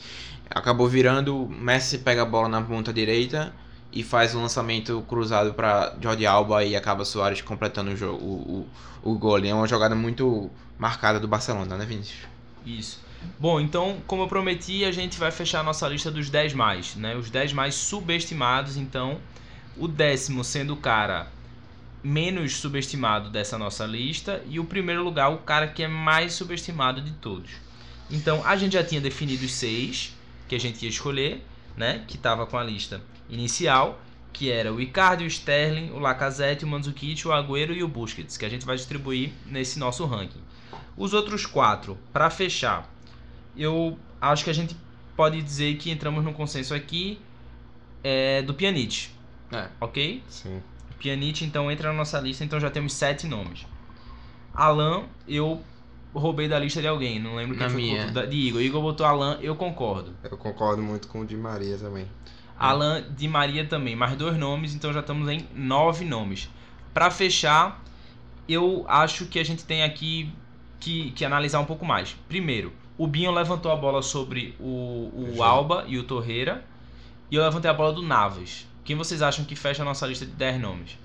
acabou 0.49 0.87
virando, 0.87 1.47
Messi 1.47 1.99
pega 1.99 2.23
a 2.23 2.25
bola 2.25 2.49
na 2.49 2.61
ponta 2.61 2.91
direita 2.91 3.53
e 3.93 4.03
faz 4.03 4.33
um 4.33 4.41
lançamento 4.41 5.03
cruzado 5.07 5.53
para 5.53 5.95
Jordi 6.01 6.25
Alba 6.25 6.63
e 6.63 6.75
acaba 6.75 7.05
Soares 7.05 7.41
completando 7.41 7.91
o, 7.91 7.95
jogo, 7.95 8.23
o, 8.23 8.67
o, 9.03 9.11
o 9.11 9.17
gol. 9.17 9.37
É 9.45 9.53
uma 9.53 9.67
jogada 9.67 9.93
muito 9.93 10.49
marcada 10.77 11.19
do 11.19 11.27
Barcelona, 11.27 11.77
né, 11.77 11.85
Vinícius? 11.85 12.21
Isso. 12.65 12.99
Bom, 13.39 13.59
então, 13.59 13.97
como 14.07 14.23
eu 14.23 14.27
prometi, 14.27 14.85
a 14.85 14.91
gente 14.91 15.19
vai 15.19 15.31
fechar 15.31 15.59
a 15.59 15.63
nossa 15.63 15.87
lista 15.87 16.09
dos 16.09 16.29
10 16.29 16.53
mais, 16.53 16.95
né? 16.95 17.15
Os 17.15 17.29
10 17.29 17.53
mais 17.53 17.75
subestimados, 17.75 18.75
então, 18.75 19.19
o 19.77 19.87
décimo 19.87 20.43
sendo 20.43 20.73
o 20.73 20.77
cara 20.77 21.27
menos 22.03 22.57
subestimado 22.57 23.29
dessa 23.29 23.57
nossa 23.57 23.85
lista 23.85 24.43
e 24.47 24.59
o 24.59 24.65
primeiro 24.65 25.03
lugar 25.03 25.29
o 25.29 25.39
cara 25.39 25.67
que 25.67 25.83
é 25.83 25.87
mais 25.87 26.33
subestimado 26.33 27.01
de 27.01 27.11
todos. 27.13 27.51
Então 28.09 28.45
a 28.45 28.55
gente 28.55 28.73
já 28.73 28.83
tinha 28.83 29.01
definido 29.01 29.45
os 29.45 29.51
seis 29.51 30.15
que 30.47 30.55
a 30.55 30.59
gente 30.59 30.83
ia 30.83 30.89
escolher, 30.89 31.43
né? 31.75 32.03
Que 32.07 32.15
estava 32.15 32.45
com 32.45 32.57
a 32.57 32.63
lista 32.63 33.01
inicial, 33.29 34.01
que 34.31 34.51
era 34.51 34.73
o 34.73 34.79
Icardi, 34.79 35.23
o 35.23 35.27
Sterling, 35.27 35.91
o 35.91 35.99
Lacazette, 35.99 36.63
o 36.63 36.67
Mandzukic, 36.67 37.27
o 37.27 37.33
Agüero 37.33 37.73
e 37.73 37.83
o 37.83 37.87
Busquets, 37.87 38.37
que 38.37 38.45
a 38.45 38.49
gente 38.49 38.65
vai 38.65 38.75
distribuir 38.75 39.31
nesse 39.45 39.79
nosso 39.79 40.05
ranking. 40.05 40.41
Os 40.95 41.13
outros 41.13 41.45
quatro, 41.45 41.97
para 42.13 42.29
fechar, 42.29 42.89
eu 43.55 43.97
acho 44.21 44.43
que 44.43 44.49
a 44.49 44.53
gente 44.53 44.75
pode 45.15 45.41
dizer 45.41 45.77
que 45.77 45.89
entramos 45.89 46.23
no 46.23 46.33
consenso 46.33 46.73
aqui 46.73 47.19
é, 48.03 48.41
do 48.41 48.53
Pjanic. 48.53 49.09
É. 49.51 49.67
Ok? 49.81 50.23
Sim. 50.29 50.61
Pjanic 50.99 51.43
então 51.43 51.71
entra 51.71 51.89
na 51.89 51.93
nossa 51.93 52.19
lista, 52.19 52.43
então 52.43 52.59
já 52.59 52.69
temos 52.69 52.93
sete 52.93 53.27
nomes. 53.27 53.65
Alan, 54.53 55.03
eu 55.27 55.61
roubei 56.13 56.47
da 56.47 56.57
lista 56.57 56.81
de 56.81 56.87
alguém, 56.87 57.19
não 57.19 57.35
lembro 57.35 57.55
quem 57.55 57.65
Na 57.65 57.69
foi 57.71 57.81
minha. 57.81 58.07
botou, 58.07 58.27
de 58.27 58.35
Igor. 58.35 58.61
Igor 58.61 58.81
botou 58.81 59.05
Alan, 59.05 59.37
eu 59.41 59.55
concordo. 59.55 60.15
Eu 60.23 60.37
concordo 60.37 60.81
muito 60.81 61.07
com 61.07 61.21
o 61.21 61.25
Di 61.25 61.35
Maria 61.35 61.77
também. 61.77 62.07
Alan 62.57 63.03
de 63.15 63.27
Maria 63.27 63.65
também, 63.65 63.95
mais 63.95 64.15
dois 64.15 64.35
nomes, 64.37 64.73
então 64.73 64.91
já 64.91 65.01
estamos 65.01 65.29
em 65.29 65.47
nove 65.53 66.03
nomes. 66.03 66.49
Para 66.93 67.11
fechar, 67.11 67.83
eu 68.49 68.83
acho 68.87 69.27
que 69.27 69.37
a 69.37 69.45
gente 69.45 69.63
tem 69.63 69.83
aqui 69.83 70.33
que, 70.79 71.11
que 71.11 71.23
analisar 71.23 71.59
um 71.59 71.65
pouco 71.65 71.85
mais. 71.85 72.15
Primeiro, 72.27 72.73
o 72.97 73.05
Binho 73.05 73.31
levantou 73.31 73.71
a 73.71 73.75
bola 73.75 74.01
sobre 74.01 74.55
o, 74.59 75.35
o. 75.37 75.43
Alba 75.43 75.85
e 75.87 75.99
o 75.99 76.03
Torreira, 76.03 76.65
e 77.29 77.35
eu 77.35 77.43
levantei 77.43 77.69
a 77.69 77.73
bola 77.73 77.93
do 77.93 78.01
Navas. 78.01 78.65
Quem 78.87 78.95
vocês 78.95 79.21
acham 79.21 79.45
que 79.45 79.55
fecha 79.55 79.83
a 79.83 79.85
nossa 79.85 80.07
lista 80.07 80.25
de 80.25 80.31
10 80.31 80.61
nomes? 80.61 80.97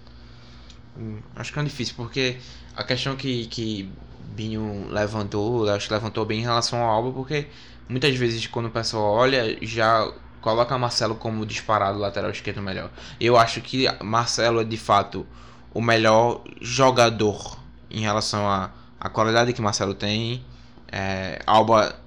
Hum, 0.97 1.18
Acho 1.37 1.53
que 1.53 1.59
é 1.59 1.62
difícil, 1.64 1.95
porque 1.97 2.38
a 2.77 2.85
questão 2.85 3.16
que, 3.16 3.47
que 3.49 3.90
Binho 4.35 4.88
levantou, 4.88 5.68
acho 5.68 5.88
que 5.88 5.92
levantou 5.92 6.25
bem 6.25 6.38
em 6.38 6.42
relação 6.42 6.81
ao 6.81 6.88
Alba, 6.88 7.12
porque 7.12 7.49
muitas 7.88 8.16
vezes 8.16 8.47
quando 8.47 8.66
o 8.66 8.71
pessoal 8.71 9.12
olha, 9.12 9.59
já 9.61 10.11
coloca 10.40 10.79
Marcelo 10.79 11.16
como 11.16 11.45
disparado 11.45 11.99
lateral 11.99 12.31
esquerdo 12.31 12.62
melhor. 12.62 12.90
Eu 13.21 13.37
acho 13.37 13.61
que 13.61 13.87
Marcelo 14.03 14.61
é 14.61 14.64
de 14.64 14.79
fato 14.79 15.27
o 15.75 15.83
melhor 15.83 16.42
jogador 16.62 17.59
em 17.90 18.01
relação 18.01 18.49
à 18.49 18.71
à 19.03 19.09
qualidade 19.09 19.53
que 19.53 19.61
Marcelo 19.61 19.95
tem. 19.95 20.45
É, 20.87 21.40
Alba 21.45 21.99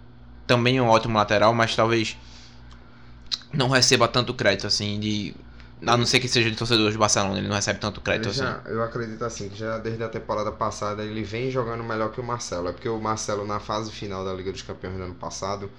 também 0.48 0.78
é 0.78 0.82
um 0.82 0.88
ótimo 0.88 1.18
lateral, 1.18 1.54
mas 1.54 1.76
talvez 1.76 2.16
não 3.52 3.68
receba 3.68 4.08
tanto 4.08 4.34
crédito 4.34 4.68
assim 4.68 4.98
de. 5.00 5.36
A 5.86 5.98
não 5.98 6.06
ser 6.06 6.20
que 6.20 6.28
seja 6.28 6.50
de 6.50 6.56
torcedor 6.56 6.92
de 6.92 6.98
Barcelona, 6.98 7.38
ele 7.38 7.48
não 7.48 7.56
recebe 7.56 7.80
tanto 7.80 8.02
crédito 8.02 8.30
assim. 8.30 8.40
já, 8.40 8.62
eu 8.66 8.82
acredito 8.84 9.24
assim, 9.24 9.50
que 9.50 9.58
já 9.58 9.78
desde 9.78 10.04
a 10.04 10.10
temporada 10.10 10.52
passada 10.52 11.04
ele 11.04 11.24
vem 11.24 11.52
jogando 11.52 11.84
melhor 11.84 12.12
que 12.12 12.20
o 12.20 12.24
Marcelo. 12.24 12.70
É 12.70 12.72
porque 12.72 12.90
o 12.90 13.00
Marcelo, 13.00 13.46
na 13.46 13.60
fase 13.60 13.92
final 13.92 14.26
da 14.26 14.34
Liga 14.34 14.52
dos 14.52 14.62
Campeões 14.62 14.98
do 14.98 15.04
ano 15.04 15.16
passado, 15.16 15.70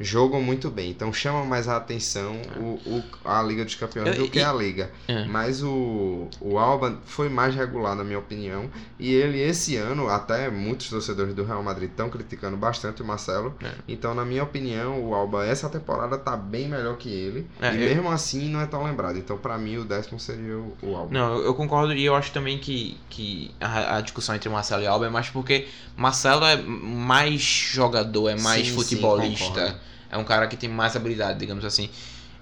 jogam 0.00 0.42
muito 0.42 0.68
bem. 0.70 0.90
Então 0.90 1.12
chama 1.12 1.44
mais 1.44 1.68
a 1.68 1.76
atenção 1.76 2.34
o, 2.56 2.78
o- 2.88 3.02
a 3.24 3.42
Liga 3.42 3.64
dos 3.64 3.74
Campeões 3.74 4.08
Eu- 4.16 4.24
do 4.24 4.30
que 4.30 4.38
e- 4.38 4.42
a 4.42 4.52
Liga. 4.52 4.90
É. 5.06 5.24
Mas 5.26 5.62
o, 5.62 6.28
o 6.40 6.58
Alba 6.58 6.98
foi 7.04 7.28
mais 7.28 7.54
regular, 7.54 7.94
na 7.94 8.02
minha 8.02 8.18
opinião. 8.18 8.68
E 8.98 9.12
ele, 9.12 9.40
esse 9.40 9.76
ano, 9.76 10.08
até 10.08 10.50
muitos 10.50 10.88
torcedores 10.88 11.34
do 11.34 11.44
Real 11.44 11.62
Madrid 11.62 11.90
estão 11.90 12.08
criticando 12.10 12.56
bastante 12.56 13.02
o 13.02 13.04
Marcelo. 13.04 13.54
É. 13.62 13.70
Então, 13.86 14.14
na 14.14 14.24
minha 14.24 14.42
opinião, 14.42 15.02
o 15.04 15.14
Alba, 15.14 15.44
essa 15.46 15.68
temporada, 15.68 16.18
tá 16.18 16.36
bem 16.36 16.68
melhor 16.68 16.96
que 16.96 17.08
ele. 17.08 17.46
É, 17.60 17.72
e 17.74 17.82
eu- 17.82 17.94
mesmo 17.94 18.10
assim, 18.10 18.48
não 18.48 18.60
é 18.60 18.66
tão 18.66 18.82
lembrado. 18.84 19.16
Então, 19.18 19.36
pra 19.38 19.56
mim, 19.58 19.76
o 19.78 19.84
décimo 19.84 20.18
seria 20.18 20.56
o, 20.58 20.76
o 20.82 20.96
Alba. 20.96 21.12
Não, 21.12 21.36
eu 21.38 21.54
concordo 21.54 21.92
e 21.94 22.04
eu 22.04 22.14
acho 22.16 22.32
também 22.32 22.58
que, 22.58 22.98
que 23.08 23.50
a, 23.60 23.98
a 23.98 24.00
discussão 24.00 24.34
entre 24.34 24.48
Marcelo 24.48 24.82
e 24.82 24.86
Alba 24.86 25.06
é 25.06 25.10
mais 25.10 25.28
porque 25.28 25.66
Marcelo 25.96 26.44
é 26.44 26.56
mais 26.56 27.40
jogador, 27.40 28.28
é 28.30 28.36
mais 28.40 28.66
Sim, 28.66 28.72
sim, 28.72 28.76
futebolista, 28.82 29.44
concordo. 29.48 29.91
É 30.12 30.18
um 30.18 30.24
cara 30.24 30.46
que 30.46 30.56
tem 30.56 30.68
mais 30.68 30.94
habilidade, 30.94 31.38
digamos 31.38 31.64
assim. 31.64 31.88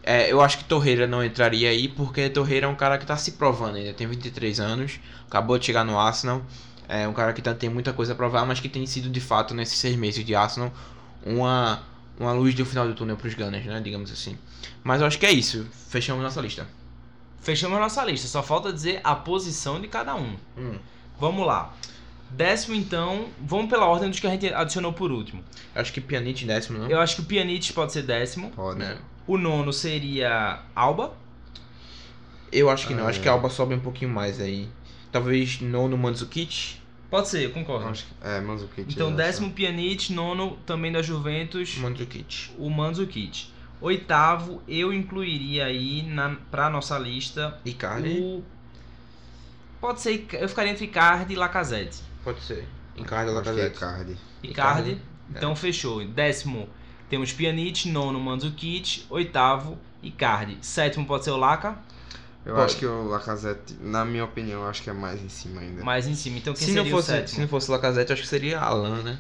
É, 0.03 0.31
eu 0.31 0.41
acho 0.41 0.59
que 0.59 0.65
Torreira 0.65 1.07
não 1.07 1.25
entraria 1.25 1.71
aí 1.71 1.87
porque 1.87 2.29
Torreira 2.29 2.67
é 2.67 2.69
um 2.69 2.75
cara 2.75 2.99
que 2.99 3.07
tá 3.07 3.17
se 3.17 3.33
provando 3.33 3.77
ainda, 3.77 3.93
tem 3.95 4.07
23 4.07 4.59
anos, 4.59 4.99
acabou 5.27 5.59
de 5.59 5.67
chegar 5.67 5.85
no 5.85 5.99
Arsenal, 5.99 6.43
é 6.89 7.07
um 7.07 7.13
cara 7.13 7.33
que 7.33 7.41
tá, 7.41 7.55
tem 7.55 7.71
muita 7.71 7.93
coisa 7.93 8.13
a 8.13 8.17
provar, 8.17 8.45
mas 8.45 8.59
que 8.59 8.69
tem 8.69 8.85
sido 8.87 9.09
de 9.09 9.21
fato 9.21 9.55
nesses 9.55 9.79
seis 9.79 9.95
meses 9.97 10.25
de 10.25 10.35
Arsenal 10.35 10.73
uma, 11.25 11.83
uma 12.19 12.33
luz 12.33 12.55
do 12.55 12.65
final 12.65 12.89
do 12.89 12.95
túnel 12.95 13.17
pros 13.17 13.35
Gunners, 13.35 13.67
né, 13.67 13.81
digamos 13.81 14.11
assim. 14.11 14.37
Mas 14.83 15.01
eu 15.01 15.07
acho 15.07 15.19
que 15.19 15.27
é 15.27 15.31
isso, 15.31 15.67
fechamos 15.89 16.23
nossa 16.23 16.41
lista. 16.41 16.67
Fechamos 17.41 17.79
nossa 17.79 18.05
lista, 18.05 18.27
só 18.27 18.43
falta 18.43 18.73
dizer 18.73 19.01
a 19.05 19.15
posição 19.15 19.81
de 19.81 19.87
cada 19.87 20.15
um. 20.15 20.37
Hum. 20.59 20.79
Vamos 21.19 21.47
lá. 21.47 21.73
Décimo, 22.31 22.75
então, 22.77 23.27
vamos 23.41 23.69
pela 23.69 23.87
ordem 23.87 24.09
dos 24.09 24.21
que 24.21 24.27
a 24.27 24.31
gente 24.31 24.47
adicionou 24.53 24.93
por 24.93 25.11
último. 25.11 25.43
Acho 25.75 25.93
que 25.93 26.01
Pjanic 26.01 26.45
décimo, 26.45 26.79
não? 26.79 26.89
Eu 26.89 27.01
acho 27.01 27.17
que 27.17 27.23
o 27.23 27.25
Pjanic 27.25 27.73
pode 27.73 27.93
ser 27.93 28.03
décimo. 28.03 28.51
Pode. 28.51 28.83
É. 28.83 28.97
O 29.27 29.37
nono 29.37 29.73
seria 29.73 30.61
Alba. 30.75 31.13
Eu 32.53 32.69
acho 32.71 32.87
que 32.87 32.95
não, 32.95 33.07
acho 33.07 33.21
que 33.21 33.29
a 33.29 33.33
Alba 33.33 33.49
sobe 33.51 33.75
um 33.75 33.81
pouquinho 33.81 34.11
mais 34.11 34.41
aí. 34.41 34.69
Talvez 35.13 35.61
nono 35.61 35.97
Mandzukic. 35.99 36.77
Pode 37.11 37.29
ser, 37.29 37.45
eu 37.45 37.51
concordo. 37.51 37.89
Acho 37.89 38.05
que- 38.07 38.15
é, 38.23 38.41
Mandzukic. 38.41 38.93
Então, 38.93 39.11
eu 39.11 39.17
décimo 39.17 39.51
Pjanic, 39.51 40.13
nono 40.13 40.57
também 40.65 40.93
da 40.93 41.03
Juventus, 41.03 41.77
Mandzukic. 41.79 42.51
o 42.59 42.71
Mandzukic. 42.71 43.49
Oitavo, 43.81 44.63
eu 44.69 44.93
incluiria 44.93 45.65
aí 45.67 46.03
na, 46.03 46.37
pra 46.51 46.69
nossa 46.71 46.99
lista 46.99 47.59
Icardi. 47.65 48.11
o... 48.21 48.45
Pode 49.81 50.01
ser, 50.01 50.27
eu 50.33 50.49
ficaria 50.49 50.71
entre 50.73 50.85
Icardi 50.85 51.33
e 51.33 51.37
Lacazette. 51.37 51.99
Pode 52.25 52.41
ser. 52.43 52.67
Icardi 52.97 53.31
ou 53.31 53.37
é 53.37 53.39
Lacazette. 53.39 53.79
Cardi. 53.79 54.17
Icardi, 54.43 54.91
Icardi, 54.91 55.03
então 55.31 55.55
fechou. 55.57 56.05
Décimo, 56.07 56.69
temos 57.09 57.33
Pjanic, 57.33 57.89
nono 57.89 58.21
Mandzukic, 58.21 59.07
oitavo, 59.09 59.79
Icardi. 60.03 60.59
Sétimo 60.61 61.07
pode 61.07 61.25
ser 61.25 61.31
o 61.31 61.37
Laca, 61.37 61.79
Eu 62.45 62.55
Pode. 62.55 62.67
acho 62.67 62.77
que 62.79 62.87
o 62.87 63.07
Lacazette, 63.09 63.77
na 63.81 64.03
minha 64.05 64.25
opinião, 64.25 64.63
eu 64.63 64.69
acho 64.69 64.83
que 64.83 64.89
é 64.89 64.93
mais 64.95 65.23
em 65.23 65.29
cima 65.29 65.61
ainda. 65.61 65.85
mais 65.85 66.07
em 66.07 66.15
cima. 66.15 66.39
Então 66.39 66.55
quem 66.55 66.67
Se 66.69 66.73
não, 66.73 66.83
seria 66.83 66.93
o 66.95 66.97
fosse, 66.97 67.09
sétimo? 67.09 67.29
se 67.29 67.41
não 67.41 67.49
fosse 67.49 67.71
Lacazette, 67.71 68.11
eu 68.11 68.15
acho 68.15 68.23
que 68.23 68.29
seria 68.29 68.59
Alan, 68.61 69.03
né? 69.03 69.19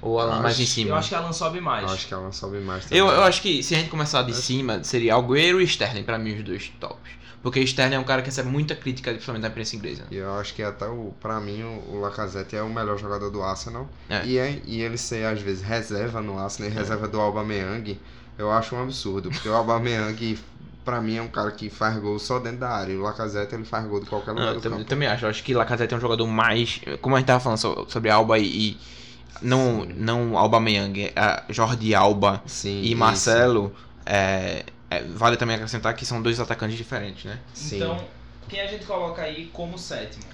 Ou 0.00 0.18
Alan 0.18 0.32
Acho- 0.32 0.42
mais 0.42 0.58
em 0.58 0.62
Eu 0.62 0.66
cima. 0.66 0.96
acho 0.96 1.08
que 1.10 1.14
Alan 1.14 1.32
sobe 1.32 1.60
mais. 1.60 1.86
Eu 1.86 1.94
acho 1.94 2.08
que 2.08 2.14
ela 2.14 2.32
sobe 2.32 2.58
mais 2.58 2.84
Eu, 2.90 3.04
também. 3.06 3.20
eu 3.20 3.22
acho 3.24 3.42
que 3.42 3.62
se 3.62 3.74
a 3.74 3.78
gente 3.78 3.90
começar 3.90 4.22
de 4.22 4.32
Acho- 4.32 4.40
cima, 4.42 4.82
seria 4.82 5.14
Algueiro 5.14 5.60
e 5.60 5.64
Sterling, 5.64 6.02
pra 6.04 6.18
mim, 6.18 6.34
os 6.34 6.42
dois 6.42 6.72
tops. 6.80 7.10
Porque 7.42 7.60
Sterling 7.60 7.96
é 7.96 7.98
um 7.98 8.04
cara 8.04 8.22
que 8.22 8.26
recebe 8.28 8.48
muita 8.48 8.74
crítica, 8.76 9.10
principalmente 9.10 9.42
da 9.42 9.48
imprensa 9.48 9.74
inglesa. 9.74 10.04
E 10.10 10.16
eu 10.16 10.32
acho 10.38 10.54
que 10.54 10.62
até 10.62 10.86
o, 10.86 11.12
pra 11.20 11.40
mim 11.40 11.62
o, 11.62 11.96
o 11.96 12.00
Lacazette 12.00 12.54
é 12.54 12.62
o 12.62 12.68
melhor 12.68 12.96
jogador 12.98 13.30
do 13.30 13.42
Arsenal. 13.42 13.88
É. 14.08 14.24
E, 14.24 14.38
é- 14.38 14.60
e 14.64 14.80
ele 14.80 14.96
ser 14.96 15.26
às 15.26 15.40
vezes 15.40 15.62
reserva 15.62 16.20
no 16.20 16.38
Arsenal 16.38 16.70
e 16.70 16.74
reserva 16.74 17.08
do 17.08 17.20
Aubameyang, 17.20 17.98
eu 18.38 18.50
acho 18.52 18.76
um 18.76 18.82
absurdo, 18.82 19.28
porque 19.30 19.48
o 19.48 19.54
Aubameyang 19.54 20.38
pra 20.84 21.00
mim 21.00 21.16
é 21.16 21.22
um 21.22 21.28
cara 21.28 21.50
que 21.52 21.68
faz 21.68 21.96
gol 21.98 22.18
só 22.18 22.38
dentro 22.38 22.58
da 22.58 22.70
área, 22.70 22.92
e 22.92 22.96
o 22.96 23.02
Lacazette 23.02 23.54
ele 23.54 23.64
faz 23.64 23.86
gol 23.86 24.00
de 24.00 24.06
qualquer 24.06 24.32
lugar 24.32 24.46
Não, 24.54 24.60
do 24.60 24.66
eu 24.66 24.70
campo. 24.70 24.84
também 24.84 25.08
acho. 25.08 25.24
Eu 25.24 25.30
acho 25.30 25.42
que 25.42 25.52
Lacazette 25.54 25.94
é 25.94 25.96
um 25.96 26.00
jogador 26.00 26.26
mais. 26.26 26.80
Como 27.00 27.14
a 27.16 27.18
gente 27.18 27.26
tava 27.26 27.40
falando 27.40 27.58
so- 27.58 27.86
sobre 27.88 28.08
Alba 28.10 28.38
e. 28.38 28.76
não, 29.40 29.82
Sim. 29.82 29.92
não 29.96 30.38
Alba 30.38 30.60
Meyang, 30.60 31.12
é 31.14 31.42
Jordi 31.50 31.94
Alba 31.94 32.42
Sim, 32.46 32.82
e. 32.84 32.94
Marcelo. 32.94 33.72
é, 34.06 34.64
é, 34.96 35.04
vale 35.04 35.36
também 35.36 35.56
acrescentar 35.56 35.94
que 35.94 36.04
são 36.06 36.20
dois 36.22 36.38
atacantes 36.40 36.76
diferentes, 36.76 37.24
né? 37.24 37.38
Sim. 37.54 37.76
Então, 37.76 38.04
quem 38.48 38.60
a 38.60 38.66
gente 38.66 38.84
coloca 38.84 39.22
aí 39.22 39.50
como 39.52 39.78
sétimo? 39.78 40.24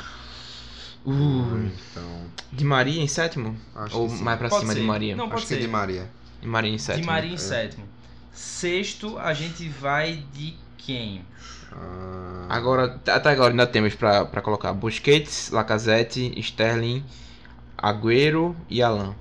Uh, 1.06 1.70
Então, 1.90 2.26
de 2.52 2.64
Maria 2.64 3.00
em 3.02 3.08
sétimo? 3.08 3.56
acho 3.74 3.96
Ou 3.96 4.08
que 4.08 4.16
sim. 4.16 4.22
mais 4.22 4.38
pra 4.38 4.48
Pode 4.48 4.60
cima 4.62 4.72
ser. 4.74 4.80
de 4.80 4.86
Maria? 4.86 5.16
Não, 5.16 5.24
pode 5.28 5.36
acho 5.42 5.46
que 5.48 5.54
ser. 5.54 5.60
de 5.60 5.68
Maria. 5.68 6.10
De 6.40 6.46
Maria 6.48 6.70
em 6.72 6.78
sétimo. 6.78 7.02
de 7.02 7.06
Maria 7.06 7.30
em 7.30 7.34
é. 7.34 7.38
sétimo. 7.38 7.84
Sexto, 8.32 9.18
a 9.18 9.32
gente 9.34 9.68
vai 9.68 10.22
de 10.32 10.54
quem? 10.76 11.22
Ah, 11.72 12.46
Agora, 12.48 13.00
até 13.08 13.30
agora 13.30 13.50
ainda 13.50 13.66
temos 13.66 13.94
pra, 13.94 14.24
pra 14.24 14.40
colocar 14.40 14.72
Busquets, 14.72 15.50
Lacazette, 15.50 16.32
Sterling, 16.40 17.04
Agüero 17.76 18.56
e 18.68 18.82
Alan. 18.82 19.14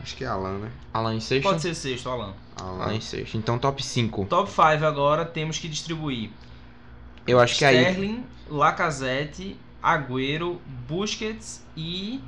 acho 0.00 0.16
que 0.16 0.24
é 0.24 0.26
Alan, 0.26 0.58
né? 0.58 0.70
Alan 0.92 1.14
em 1.14 1.20
sexto? 1.20 1.44
Pode 1.44 1.62
ser 1.62 1.74
sexto, 1.74 2.08
Alan. 2.08 2.34
Alan 2.56 2.82
Alan. 2.84 2.94
em 2.94 3.00
sexto. 3.00 3.36
Então 3.36 3.58
top 3.58 3.82
5. 3.84 4.24
Top 4.26 4.50
5 4.50 4.84
agora 4.84 5.24
temos 5.24 5.58
que 5.58 5.68
distribuir. 5.68 6.30
Eu 7.26 7.38
acho 7.40 7.58
que 7.58 7.64
aí. 7.64 7.76
Sterling, 7.82 8.24
Lacazette, 8.48 9.56
Agüero, 9.82 10.60
Busquets 10.88 11.62
e 11.76 12.20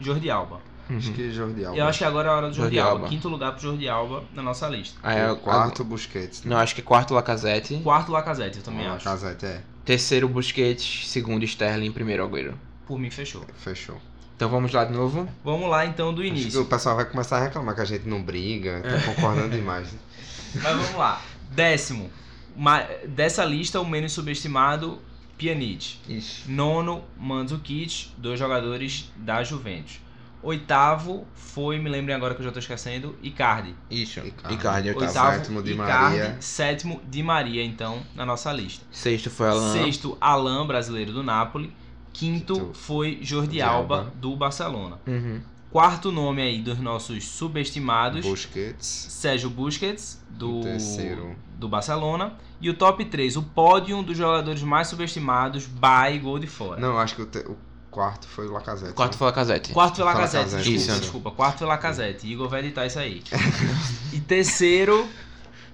Jordi 0.00 0.30
Alba. 0.30 0.60
Acho 0.90 1.08
Uhum. 1.08 1.14
que 1.14 1.30
Jordi 1.32 1.64
Alba. 1.64 1.78
Eu 1.78 1.86
acho 1.86 1.98
que 1.98 2.04
agora 2.04 2.28
é 2.28 2.32
a 2.32 2.34
hora 2.36 2.48
do 2.48 2.54
Jordi, 2.54 2.76
Jordi 2.76 2.78
Alba. 2.80 3.00
Alba. 3.04 3.08
Quinto 3.08 3.28
lugar 3.28 3.52
pro 3.52 3.60
Jordi 3.62 3.88
Alba 3.88 4.24
na 4.34 4.42
nossa 4.42 4.68
lista. 4.68 4.98
Aí, 5.02 5.18
é 5.18 5.30
o 5.30 5.36
quarto 5.36 5.84
Busquets. 5.84 6.44
Não, 6.44 6.56
acho 6.56 6.74
que 6.74 6.82
quarto 6.82 7.14
Lacazette. 7.14 7.76
Quarto, 7.82 8.10
Lacazette, 8.12 8.58
eu 8.58 8.64
também 8.64 8.86
Ah, 8.86 8.94
acho. 8.94 9.06
Lacazette, 9.08 9.46
é. 9.46 9.62
Terceiro 9.84 10.28
Busquets, 10.28 11.08
segundo 11.08 11.44
Sterling, 11.44 11.92
primeiro 11.92 12.24
Agüero. 12.26 12.54
Por 12.86 12.98
mim, 12.98 13.10
fechou. 13.10 13.44
Fechou. 13.56 13.96
Então 14.42 14.50
vamos 14.50 14.72
lá 14.72 14.84
de 14.84 14.92
novo. 14.92 15.28
Vamos 15.44 15.70
lá, 15.70 15.86
então, 15.86 16.12
do 16.12 16.20
Acho 16.20 16.32
que 16.32 16.40
início. 16.40 16.62
o 16.62 16.64
pessoal 16.64 16.96
vai 16.96 17.04
começar 17.04 17.36
a 17.38 17.44
reclamar 17.44 17.76
que 17.76 17.80
a 17.80 17.84
gente 17.84 18.08
não 18.08 18.20
briga, 18.20 18.82
tá 18.82 19.12
concordando 19.14 19.50
demais. 19.50 19.92
né? 19.92 19.98
Mas 20.60 20.76
vamos 20.76 20.94
lá. 20.96 21.22
Décimo. 21.52 22.10
Ma- 22.56 22.82
Dessa 23.06 23.44
lista, 23.44 23.80
o 23.80 23.86
menos 23.88 24.10
subestimado, 24.12 24.98
Pjanic. 25.38 25.96
Isso. 26.08 26.50
Nono, 26.50 27.04
Mandzukic, 27.16 28.10
dois 28.18 28.36
jogadores 28.36 29.12
da 29.16 29.44
Juventus. 29.44 30.00
Oitavo 30.42 31.24
foi, 31.36 31.78
me 31.78 31.88
lembrem 31.88 32.16
agora 32.16 32.34
que 32.34 32.40
eu 32.40 32.44
já 32.44 32.50
tô 32.50 32.58
esquecendo, 32.58 33.16
Icardi. 33.22 33.76
Isso. 33.88 34.18
Icardi. 34.26 34.54
Icardi, 34.56 34.88
oitavo. 34.88 35.06
Oitavo, 35.06 35.36
sétimo, 35.36 35.62
Di 35.62 35.72
Icardi. 35.74 36.02
Maria. 36.18 36.36
Sétimo, 36.40 37.00
Di 37.08 37.22
Maria, 37.22 37.64
então, 37.64 38.02
na 38.16 38.26
nossa 38.26 38.52
lista. 38.52 38.84
Sexto 38.90 39.30
foi 39.30 39.48
Alan. 39.48 39.72
Sexto, 39.72 40.18
Alain, 40.20 40.66
brasileiro 40.66 41.12
do 41.12 41.22
Napoli. 41.22 41.72
Quinto 42.12 42.54
Quinto, 42.54 42.70
foi 42.74 43.18
Jordi 43.22 43.60
Alba, 43.62 43.98
Alba. 43.98 44.12
do 44.16 44.36
Barcelona. 44.36 44.98
Uhum. 45.06 45.40
Quarto 45.70 46.12
nome 46.12 46.42
aí 46.42 46.60
dos 46.60 46.78
nossos 46.78 47.24
subestimados, 47.26 48.26
Busquets. 48.26 48.86
Sérgio 48.86 49.48
Busquets, 49.48 50.20
do, 50.28 50.60
O 50.60 50.62
terceiro. 50.62 51.34
do 51.58 51.66
Barcelona. 51.68 52.34
E 52.60 52.68
o 52.68 52.74
top 52.74 53.04
3, 53.06 53.36
o 53.38 53.42
pódio 53.42 54.02
dos 54.02 54.16
jogadores 54.16 54.62
mais 54.62 54.88
subestimados, 54.88 55.66
by 55.66 56.18
gol 56.18 56.38
de 56.38 56.46
fora. 56.46 56.78
Não, 56.80 56.98
acho 56.98 57.16
que 57.16 57.22
o, 57.22 57.26
te- 57.26 57.38
o 57.38 57.56
quarto 57.90 58.28
foi 58.28 58.46
o 58.46 58.52
Lacazette. 58.52 58.92
Quarto 58.92 59.12
né? 59.12 59.18
foi 59.18 59.26
Lacazette. 59.28 59.72
Quarto 59.72 59.96
foi 59.96 60.04
Fala 60.04 60.14
Lacazette, 60.16 60.44
Lacazette, 60.44 60.70
desculpa, 60.70 60.92
isso. 60.92 61.00
desculpa. 61.00 61.30
Quarto 61.30 61.58
foi 61.58 61.66
Lacazette. 61.66 62.26
Igor 62.30 62.48
vai 62.48 62.60
editar 62.60 62.86
isso 62.86 62.98
aí. 62.98 63.22
e 64.12 64.20
terceiro, 64.20 65.08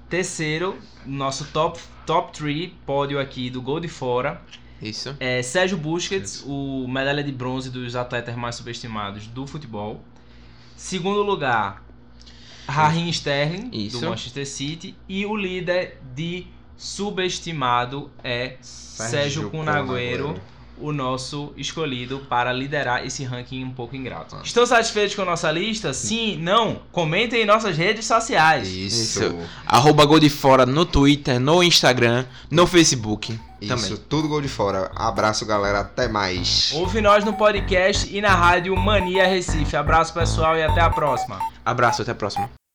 terceiro, 0.08 0.76
nosso 1.04 1.44
top 1.46 1.80
top 2.06 2.32
3 2.38 2.70
pódio 2.86 3.18
aqui 3.20 3.50
do 3.50 3.60
gol 3.60 3.80
de 3.80 3.88
fora 3.88 4.40
Isso. 4.80 5.16
é 5.18 5.42
Sérgio 5.42 5.76
Busquets, 5.76 6.44
o 6.46 6.86
medalha 6.88 7.22
de 7.22 7.32
bronze 7.32 7.70
dos 7.70 7.96
atletas 7.96 8.36
mais 8.36 8.54
subestimados 8.54 9.26
do 9.26 9.46
futebol. 9.46 10.02
Segundo 10.76 11.22
lugar, 11.22 11.82
Raheem 12.68 13.08
Sterling, 13.08 13.70
Isso. 13.72 13.98
do 13.98 14.08
Manchester 14.08 14.46
City. 14.46 14.94
E 15.08 15.24
o 15.24 15.34
líder 15.34 15.98
de 16.14 16.46
subestimado 16.76 18.10
é 18.22 18.56
Sérgio 18.60 19.50
Kun 19.50 19.64
Agüero, 19.68 20.38
o 20.80 20.92
nosso 20.92 21.52
escolhido 21.56 22.20
para 22.28 22.52
liderar 22.52 23.04
esse 23.04 23.24
ranking 23.24 23.64
um 23.64 23.70
pouco 23.70 23.96
ingrato. 23.96 24.36
Ah. 24.36 24.42
Estão 24.44 24.64
satisfeitos 24.64 25.16
com 25.16 25.22
a 25.22 25.24
nossa 25.24 25.50
lista? 25.50 25.92
Sim? 25.92 26.38
Não? 26.38 26.82
Comentem 26.92 27.42
em 27.42 27.46
nossas 27.46 27.76
redes 27.76 28.06
sociais. 28.06 28.68
Isso. 28.68 29.24
Isso. 29.24 29.38
Arroba 29.66 30.04
Gol 30.04 30.20
de 30.20 30.30
Fora 30.30 30.64
no 30.64 30.84
Twitter, 30.86 31.40
no 31.40 31.62
Instagram, 31.64 32.24
no 32.50 32.66
Facebook. 32.66 33.36
Isso, 33.60 33.74
Também. 33.74 34.04
tudo 34.08 34.28
gol 34.28 34.40
de 34.40 34.48
fora. 34.48 34.90
Abraço, 34.94 35.44
galera. 35.44 35.80
Até 35.80 36.06
mais. 36.06 36.70
Ouve 36.74 37.00
nós 37.00 37.24
no 37.24 37.32
podcast 37.32 38.08
e 38.14 38.20
na 38.20 38.34
rádio 38.34 38.76
Mania 38.76 39.26
Recife. 39.26 39.76
Abraço 39.76 40.14
pessoal 40.14 40.56
e 40.56 40.62
até 40.62 40.80
a 40.80 40.90
próxima. 40.90 41.38
Abraço, 41.64 42.02
até 42.02 42.12
a 42.12 42.14
próxima. 42.14 42.67